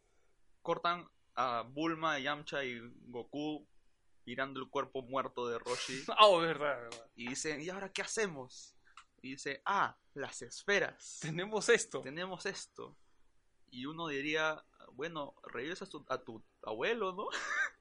[0.62, 3.68] Cortan a Bulma, Yamcha y Goku
[4.26, 6.04] mirando el cuerpo muerto de Roshi.
[6.18, 7.12] Ah, oh, verdad, verdad.
[7.16, 8.76] y dicen, ¿y ahora qué hacemos?
[9.22, 11.20] Y dice, ah, las esferas.
[11.22, 12.01] Tenemos esto.
[12.01, 12.97] Tenemos esto.
[13.70, 17.28] Y uno diría, bueno, revives a tu, a tu abuelo, ¿no?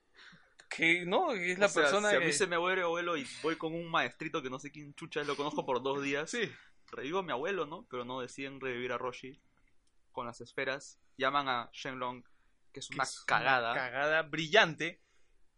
[0.75, 2.25] Que no, es la O sea, persona si a que...
[2.25, 5.23] mí se me muere abuelo y voy con un maestrito que no sé quién chucha,
[5.23, 6.31] lo conozco por dos días.
[6.31, 6.51] Sí.
[6.93, 7.87] Revivo a mi abuelo, ¿no?
[7.91, 9.39] Pero no deciden revivir a Roshi
[10.13, 11.01] con las esferas.
[11.19, 12.23] Llaman a Shenlong,
[12.73, 13.75] que es que una es cagada.
[13.75, 15.03] cagada brillante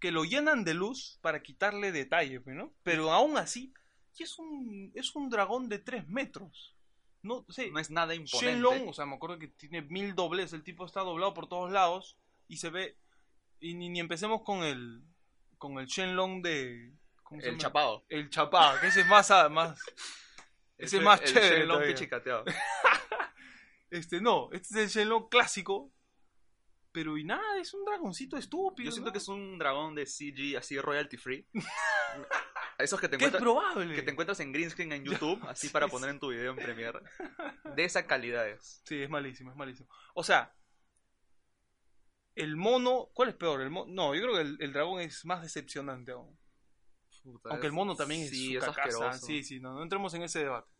[0.01, 2.75] que lo llenan de luz para quitarle detalle, pues, ¿no?
[2.83, 3.73] Pero aún así,
[4.19, 6.77] es un, es un dragón de 3 metros.
[7.23, 8.53] No sé, no es nada imponente.
[8.53, 11.73] Shenlong, o sea, me acuerdo que tiene mil dobles, el tipo está doblado por todos
[11.73, 12.99] lados y se ve.
[13.61, 15.03] Y ni, ni empecemos con el.
[15.57, 16.93] con el Shenlong de.
[17.23, 17.63] ¿cómo se el llama?
[17.63, 18.05] chapado.
[18.11, 19.31] El chapado, que ese es más.
[19.51, 19.81] más
[20.77, 22.45] ese es más el chévere Shenlong pichicateado.
[23.99, 25.91] este no, este es el Shenlong clásico.
[26.93, 28.85] Pero y nada, es un dragoncito estúpido.
[28.87, 29.13] Yo siento ¿no?
[29.13, 31.45] que es un dragón de CG así royalty free.
[32.79, 33.95] Esos que te, Que es encuentras, probable.
[33.97, 35.93] que te encuentras en green screen en YouTube, así sí, para sí.
[35.93, 37.01] poner en tu video en Premiere.
[37.77, 38.81] De esa calidad es.
[38.85, 39.89] Sí, es malísimo, es malísimo.
[40.15, 40.55] O sea,
[42.35, 43.61] el mono, ¿cuál es peor?
[43.61, 46.37] El mo- no, yo creo que el, el dragón es más decepcionante aún.
[47.23, 48.83] Puta, Aunque es- el mono también es su es cacaza.
[48.83, 49.27] asqueroso.
[49.27, 50.71] Sí, sí, no, no entremos en ese debate.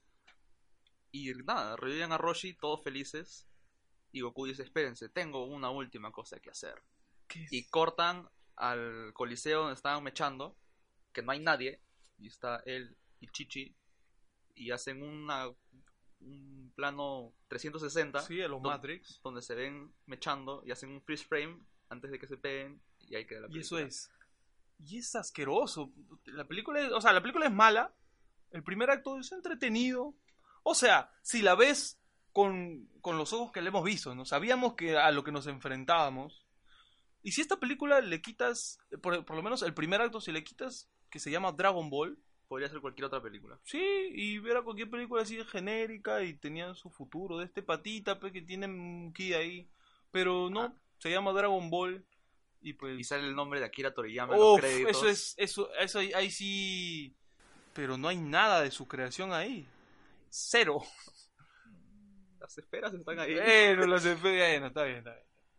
[1.17, 3.47] Y nada, reviven a Roshi, todos felices.
[4.11, 6.83] Y Goku dice, espérense, tengo una última cosa que hacer.
[7.53, 10.57] Y cortan al coliseo donde estaban mechando,
[11.13, 11.81] que no hay nadie,
[12.19, 13.77] y está él y Chichi,
[14.57, 15.49] y hacen una,
[16.21, 19.21] un plano 360, Sí, a los do- Matrix.
[19.23, 21.61] donde se ven mechando y hacen un freeze frame
[21.91, 23.87] antes de que se peguen, y ahí queda la Y eso película.
[23.89, 24.11] es.
[24.81, 25.93] Y es asqueroso.
[26.27, 27.95] La película es, o sea, la película es mala.
[28.51, 30.15] El primer acto es entretenido.
[30.65, 32.01] O sea, si la ves
[32.33, 34.25] con, con los ojos que le hemos visto, ¿no?
[34.25, 36.45] Sabíamos que a lo que nos enfrentábamos.
[37.23, 40.43] Y si esta película le quitas, por, por lo menos el primer acto, si le
[40.45, 43.59] quitas, que se llama Dragon Ball, Podría ser cualquier otra película.
[43.65, 43.81] sí,
[44.13, 48.21] y ver a cualquier película así de genérica y tenía su futuro, de este patita,
[48.21, 49.69] pues, que tiene un ki ahí.
[50.11, 50.75] Pero no, Ah.
[50.99, 52.05] se llama Dragon Ball.
[52.61, 52.99] Y pues.
[53.01, 54.91] Y sale el nombre de Akira Toriyama en los créditos.
[54.97, 57.17] eso es, eso, eso ahí, ahí sí.
[57.73, 59.67] Pero no hay nada de su creación ahí.
[60.37, 60.83] Cero.
[62.41, 63.37] Las esferas están ahí.
[63.37, 65.05] Pero las está bien, está bien.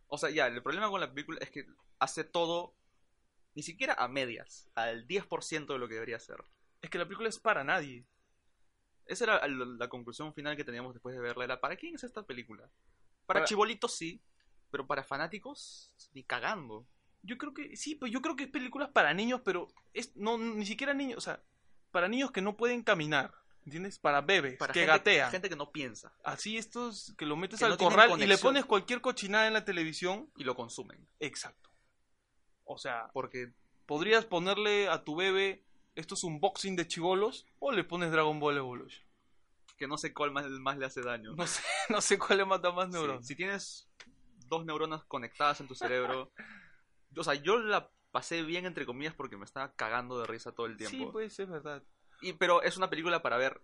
[0.06, 1.66] O sea, ya, el problema con la película es que
[1.98, 2.76] hace todo,
[3.54, 6.36] ni siquiera a medias, al 10% de lo que debería ser.
[6.80, 8.06] Es que la película es para nadie.
[9.06, 11.44] Esa era la, la conclusión final que teníamos después de verla.
[11.44, 12.70] Era, ¿para quién es esta película?
[13.24, 14.22] Para, Para- chibolitos sí,
[14.70, 16.86] pero para fanáticos ni cagando.
[17.22, 20.38] Yo creo que, sí, pues yo creo que es películas para niños, pero es no
[20.38, 21.42] ni siquiera niños, o sea,
[21.90, 23.34] para niños que no pueden caminar,
[23.66, 23.98] ¿entiendes?
[23.98, 25.30] Para bebés Para que gente, gatean.
[25.30, 28.38] gente que no piensa Así estos que lo metes Que al no corral y le
[28.38, 30.30] pones cualquier cochinada en la televisión.
[30.36, 31.06] y lo consumen.
[31.20, 31.70] Exacto.
[32.64, 33.52] O sea, Porque
[33.86, 35.64] podrías ponerle a tu bebé
[35.94, 39.04] estos unboxing de chivolos o le pones Dragon Ball Evolution.
[39.76, 41.34] que no sé cuál más, más le hace daño.
[41.36, 43.26] No sé, no sé cuál le mata más Sí, neuronas.
[43.26, 43.88] Si tienes
[44.46, 46.32] dos neuronas conectadas en tu cerebro.
[47.16, 50.66] o sea, yo la pasé bien, entre comillas, porque me estaba cagando de risa todo
[50.66, 50.96] el tiempo.
[50.96, 51.82] Sí, pues es verdad.
[52.20, 53.60] Y, pero es una película para ver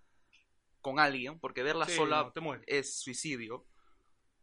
[0.81, 3.67] con alguien, porque verla Sí, sola no, te es suicidio.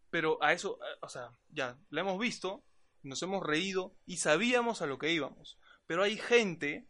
[0.09, 2.63] Pero a eso, o sea, ya, la hemos visto,
[3.03, 5.59] nos hemos reído y sabíamos a lo que íbamos.
[5.85, 6.87] Pero hay gente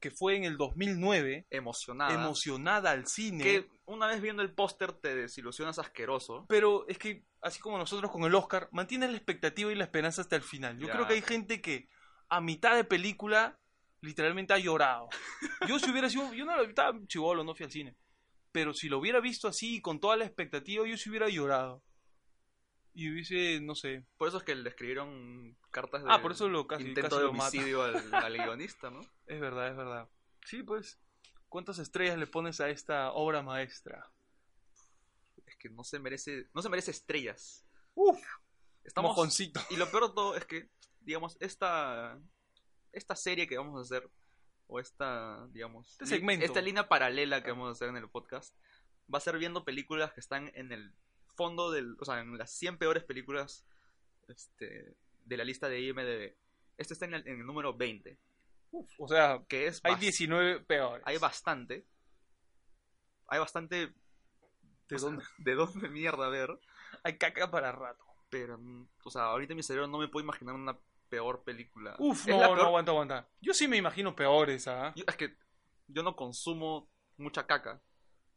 [0.00, 2.12] que fue en el 2009, Emocionada.
[2.14, 3.42] emocionada al cine.
[3.42, 6.44] Que una vez viendo el póster te desilusionas asqueroso.
[6.48, 10.22] Pero es que, así como nosotros con el Oscar, mantienes la expectativa y la esperanza
[10.22, 10.78] hasta el final.
[10.78, 10.92] Yo Ya.
[10.94, 11.88] creo que hay gente que
[12.28, 13.58] a mitad de película
[14.00, 15.08] literalmente ha llorado.
[15.68, 17.96] Yo si hubiera sido, yo no estaba chivolo, no fui al cine.
[18.52, 21.82] Pero si lo hubiera visto así, con toda la expectativa, yo sí hubiera llorado.
[22.94, 24.06] Y hubiese, no sé.
[24.16, 27.20] Por eso es que le escribieron cartas de Ah, por eso lo casi, intento casi
[27.20, 29.00] de homicidio al, al guionista, ¿no?
[29.26, 30.08] Es verdad, es verdad.
[30.44, 30.98] Sí, pues.
[31.48, 34.10] ¿Cuántas estrellas le pones a esta obra maestra?
[35.46, 37.66] Es que no se merece, no se merece estrellas.
[37.94, 38.18] Uf,
[38.82, 39.60] Estamos mojoncito.
[39.70, 40.70] y lo peor de todo es que,
[41.00, 42.18] digamos, esta
[42.96, 44.08] esta serie que vamos a hacer
[44.68, 46.44] o esta, digamos, Este segmento.
[46.44, 48.54] esta línea paralela que vamos a hacer en el podcast
[49.12, 50.92] va a ser viendo películas que están en el
[51.36, 53.64] fondo del, o sea, en las 100 peores películas
[54.28, 56.34] este, de la lista de IMDb.
[56.78, 58.18] Este está en el, en el número 20,
[58.72, 61.02] Uf, o sea, que es hay bas- 19 peores.
[61.06, 61.86] hay bastante.
[63.28, 63.92] Hay bastante
[64.88, 65.24] ¿De o sea, dónde?
[65.38, 66.58] de dónde mierda ver.
[67.04, 68.04] Hay caca para rato.
[68.28, 68.58] Pero,
[69.04, 70.76] o sea, ahorita en mi cerebro no me puedo imaginar una
[71.08, 71.94] peor película.
[71.98, 73.28] Uf, no, no, aguanta, aguanta.
[73.40, 74.92] Yo sí me imagino peores, ¿ah?
[75.06, 75.36] Es que
[75.88, 77.80] yo no consumo mucha caca.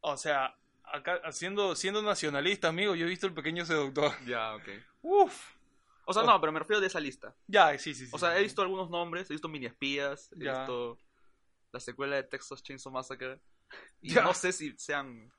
[0.01, 4.11] O sea, acá, siendo, siendo nacionalista, amigo, yo he visto El Pequeño Seductor.
[4.25, 4.67] Ya, ok.
[5.01, 5.55] Uf.
[6.05, 6.25] O sea, Oh.
[6.25, 7.35] no, pero me refiero de esa lista.
[7.47, 8.11] Ya, sí, sí, sí.
[8.13, 10.59] O sea, he visto algunos nombres, he visto mini espías, he Ya.
[10.59, 10.97] visto
[11.71, 13.39] la secuela de Texas Chainsaw Massacre.
[14.01, 14.23] Y Ya.
[14.23, 15.31] no sé si sean.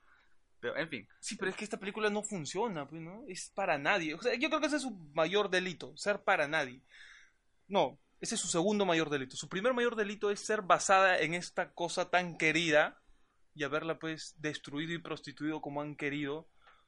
[0.61, 1.07] Pero, en fin.
[1.19, 3.23] Sí, pero es que esta película no funciona, pues, ¿no?
[3.27, 4.13] Es para nadie.
[4.13, 6.81] O sea, yo creo que ese es su mayor delito, ser para nadie.
[7.71, 9.35] No, ese es su segundo mayor delito.
[9.37, 13.01] Su primer mayor delito es ser basada en esta cosa tan querida
[13.55, 16.47] y haberla, pues, destruido y prostituido como han querido.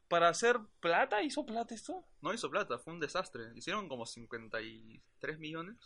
[0.09, 2.05] Para hacer plata, ¿hizo plata esto?
[2.21, 3.45] No hizo plata, fue un desastre.
[3.55, 5.77] Hicieron como 53 millones.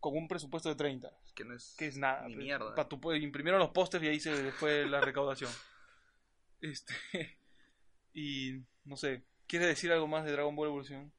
[0.00, 1.08] Con un presupuesto de 30.
[1.34, 1.76] Que no es.
[1.78, 2.26] que es nada.
[2.26, 2.44] Ni pues.
[2.44, 2.74] mierda.
[2.74, 5.50] Pa' tu- imprimieron los pósters y ahí se fue la recaudación.
[6.60, 6.94] Este.
[8.12, 11.12] Y no sé, ¿quieres decir algo más de Dragon Ball Evolución?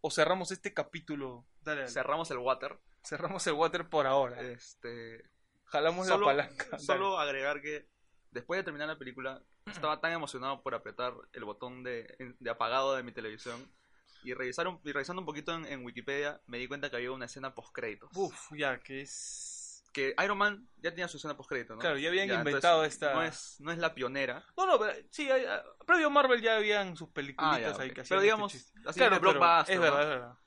[0.00, 1.44] O cerramos este capítulo.
[1.64, 1.92] Dale, dale.
[1.92, 2.78] Cerramos el water.
[3.04, 4.40] cerramos el water por ahora.
[4.40, 5.24] Este.
[5.66, 6.66] Jalamos solo- la palanca.
[6.72, 6.82] Dale.
[6.84, 7.88] Solo agregar que
[8.30, 12.94] después de terminar la película, estaba tan emocionado por apretar el botón de, de apagado
[12.96, 13.72] de mi televisión.
[14.24, 17.10] Y, revisar un- y revisando un poquito en, en Wikipedia, me di cuenta que había
[17.10, 18.10] una escena post-créditos.
[18.14, 19.58] Uf, ya, que es.
[19.92, 21.80] Que Iron Man ya tenía su escena post-crédito, ¿no?
[21.80, 24.44] Claro, ya habían entonces, inventado esta- No es, no es la pionera.
[24.56, 27.66] No, no, pero sí, hay- ah, previo a Marvel ya habían sus películas Ah, ya,
[27.82, 27.94] ahí ok.
[27.94, 28.78] que hacían Pero este digamos, chiste.
[28.86, 29.82] así Claro, pero blockbuster, es ¿no?
[29.82, 30.38] verdad, es verdad.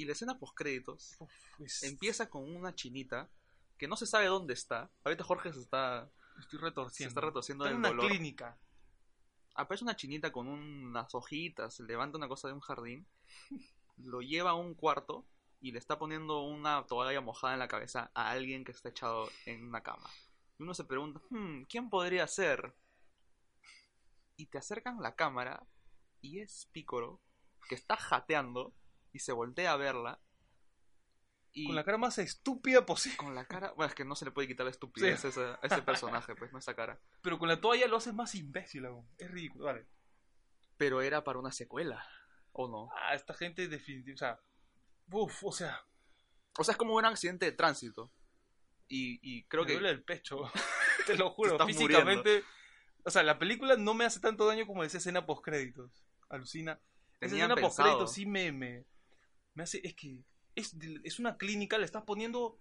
[0.00, 1.18] Y la escena post-créditos
[1.58, 3.28] Es- empieza con una chinita
[3.76, 4.90] que no se sabe dónde está.
[5.04, 7.08] Ahorita Jorge se está, Estoy se retorciendo.
[7.10, 8.08] está retorciendo Está en una dolor.
[8.08, 8.58] clínica.
[9.56, 13.06] aparece una chinita con unas hojitas, levanta una cosa de un jardín,
[13.98, 15.26] lo lleva a un cuarto
[15.60, 19.28] y le está poniendo una toalla mojada en la cabeza a alguien que está echado
[19.44, 20.08] en una cama.
[20.58, 22.74] Y uno se pregunta, "Hmm, ¿quién podría ser?
[24.36, 25.66] Y te acercan la cámara
[26.22, 27.20] y es Picoro
[27.68, 28.72] que está jateando
[29.12, 30.20] y se voltea a verla.
[31.52, 33.16] Y Con la cara más estúpida posible.
[33.16, 35.44] con la cara, bueno, es que no se le puede quitar la estupidez a ese-
[35.44, 37.00] a ese personaje, pues, no esa cara.
[37.22, 39.08] Pero con la toalla lo haces más imbécil aún.
[39.18, 39.64] Es ridículo.
[39.64, 39.86] Vale.
[40.76, 42.06] Pero era para una secuela,
[42.52, 42.88] ¿o no?
[42.96, 44.12] Ah, esta gente definitivamente.
[44.14, 44.40] O sea.
[45.10, 45.80] Uf, o sea.
[46.58, 48.12] O sea, es como un accidente de tránsito.
[48.86, 49.72] Y, y creo me que.
[49.74, 50.50] duele el pecho.
[51.06, 51.52] Te lo juro.
[51.52, 52.44] estás Físicamente.
[53.04, 55.90] O sea, la película no me hace tanto daño como esa escena post créditos.
[56.28, 56.80] Alucina.
[57.20, 57.88] Esa escena post pensado.
[57.88, 58.84] créditos sí me, me.
[59.54, 59.80] Me hace.
[59.84, 60.24] Es que.
[60.54, 62.60] Es, es una clínica, le estás poniendo.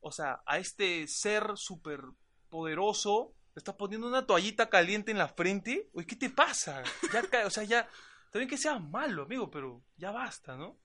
[0.00, 2.00] O sea, a este ser súper
[2.48, 3.34] poderoso.
[3.54, 5.90] Le estás poniendo una toallita caliente en la frente.
[5.94, 6.82] Oye, ¿qué te pasa?
[7.12, 7.88] Ya, o sea, ya.
[8.32, 10.76] Bien que seas malo, amigo, pero ya basta, ¿no?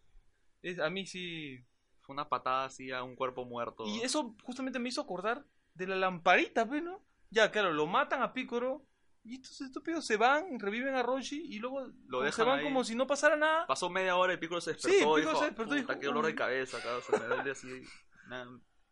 [0.62, 1.58] Es, a mí sí.
[2.02, 3.86] Fue una patada así a un cuerpo muerto.
[3.86, 7.04] Y eso justamente me hizo acordar de la lamparita, ¿ves, no?
[7.30, 8.86] Ya, claro, lo matan a Picoro
[9.30, 12.64] y estos estúpidos se van, reviven a Roshi y luego como dejan se van ahí.
[12.66, 13.68] como si no pasara nada.
[13.68, 14.98] Pasó media hora y Piccolo se Sí, despertó.
[14.98, 16.36] y Piccolo dijo, se despertó y "Puta, dijo, qué dolor de "Uy".
[16.38, 17.84] cabeza, cabrón, se me duele así.
[18.28, 18.46] Me ha,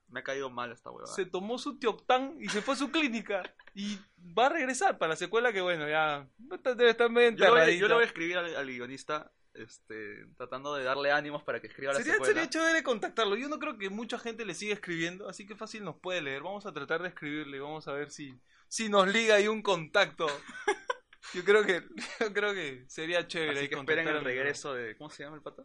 [0.09, 1.13] me ha caído mal esta huevada.
[1.13, 3.99] Se tomó su Teoctán y se fue a su clínica y
[4.37, 6.27] va a regresar para la secuela que, bueno, ya
[6.75, 7.79] debe estar medio Yo, le voy, enterradita.
[7.81, 11.65] yo le voy a escribir al, al guionista este, tratando de darle ánimos para que
[11.67, 12.33] escriba la Sería, secuela.
[12.33, 13.35] sería chévere contactarlo.
[13.35, 16.43] Yo no creo que mucha gente le siga escribiendo, así que fácil nos puede leer.
[16.43, 20.27] Vamos a tratar de escribirle, vamos a ver si, si nos liga ahí un contacto.
[21.33, 21.83] Yo creo que,
[22.19, 24.95] yo creo que sería chévere Así que esperen el regreso de...
[24.97, 25.63] ¿Cómo se llama el pata?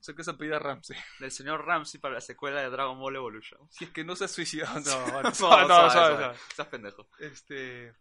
[0.00, 0.96] Sé que se apellida Ramsey.
[1.20, 3.60] Del señor Ramsey para la secuela de Dragon Ball Evolution.
[3.70, 4.80] Si es que no se ha suicidado.
[4.80, 6.36] No, No, no, suave.
[6.56, 7.08] Seas pendejo.
[7.20, 7.94] Este,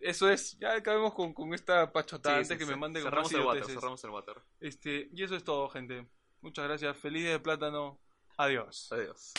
[0.00, 0.58] eso es.
[0.58, 4.04] Ya acabemos con, con esta pachotada antes que me mande con cerramos el water, cerramos
[4.04, 4.36] el water.
[4.60, 6.08] Este, y eso es todo, gente.
[6.40, 6.96] Muchas gracias.
[6.96, 8.00] Feliz día de plátano.
[8.38, 8.90] Adiós.
[8.90, 9.34] Adiós.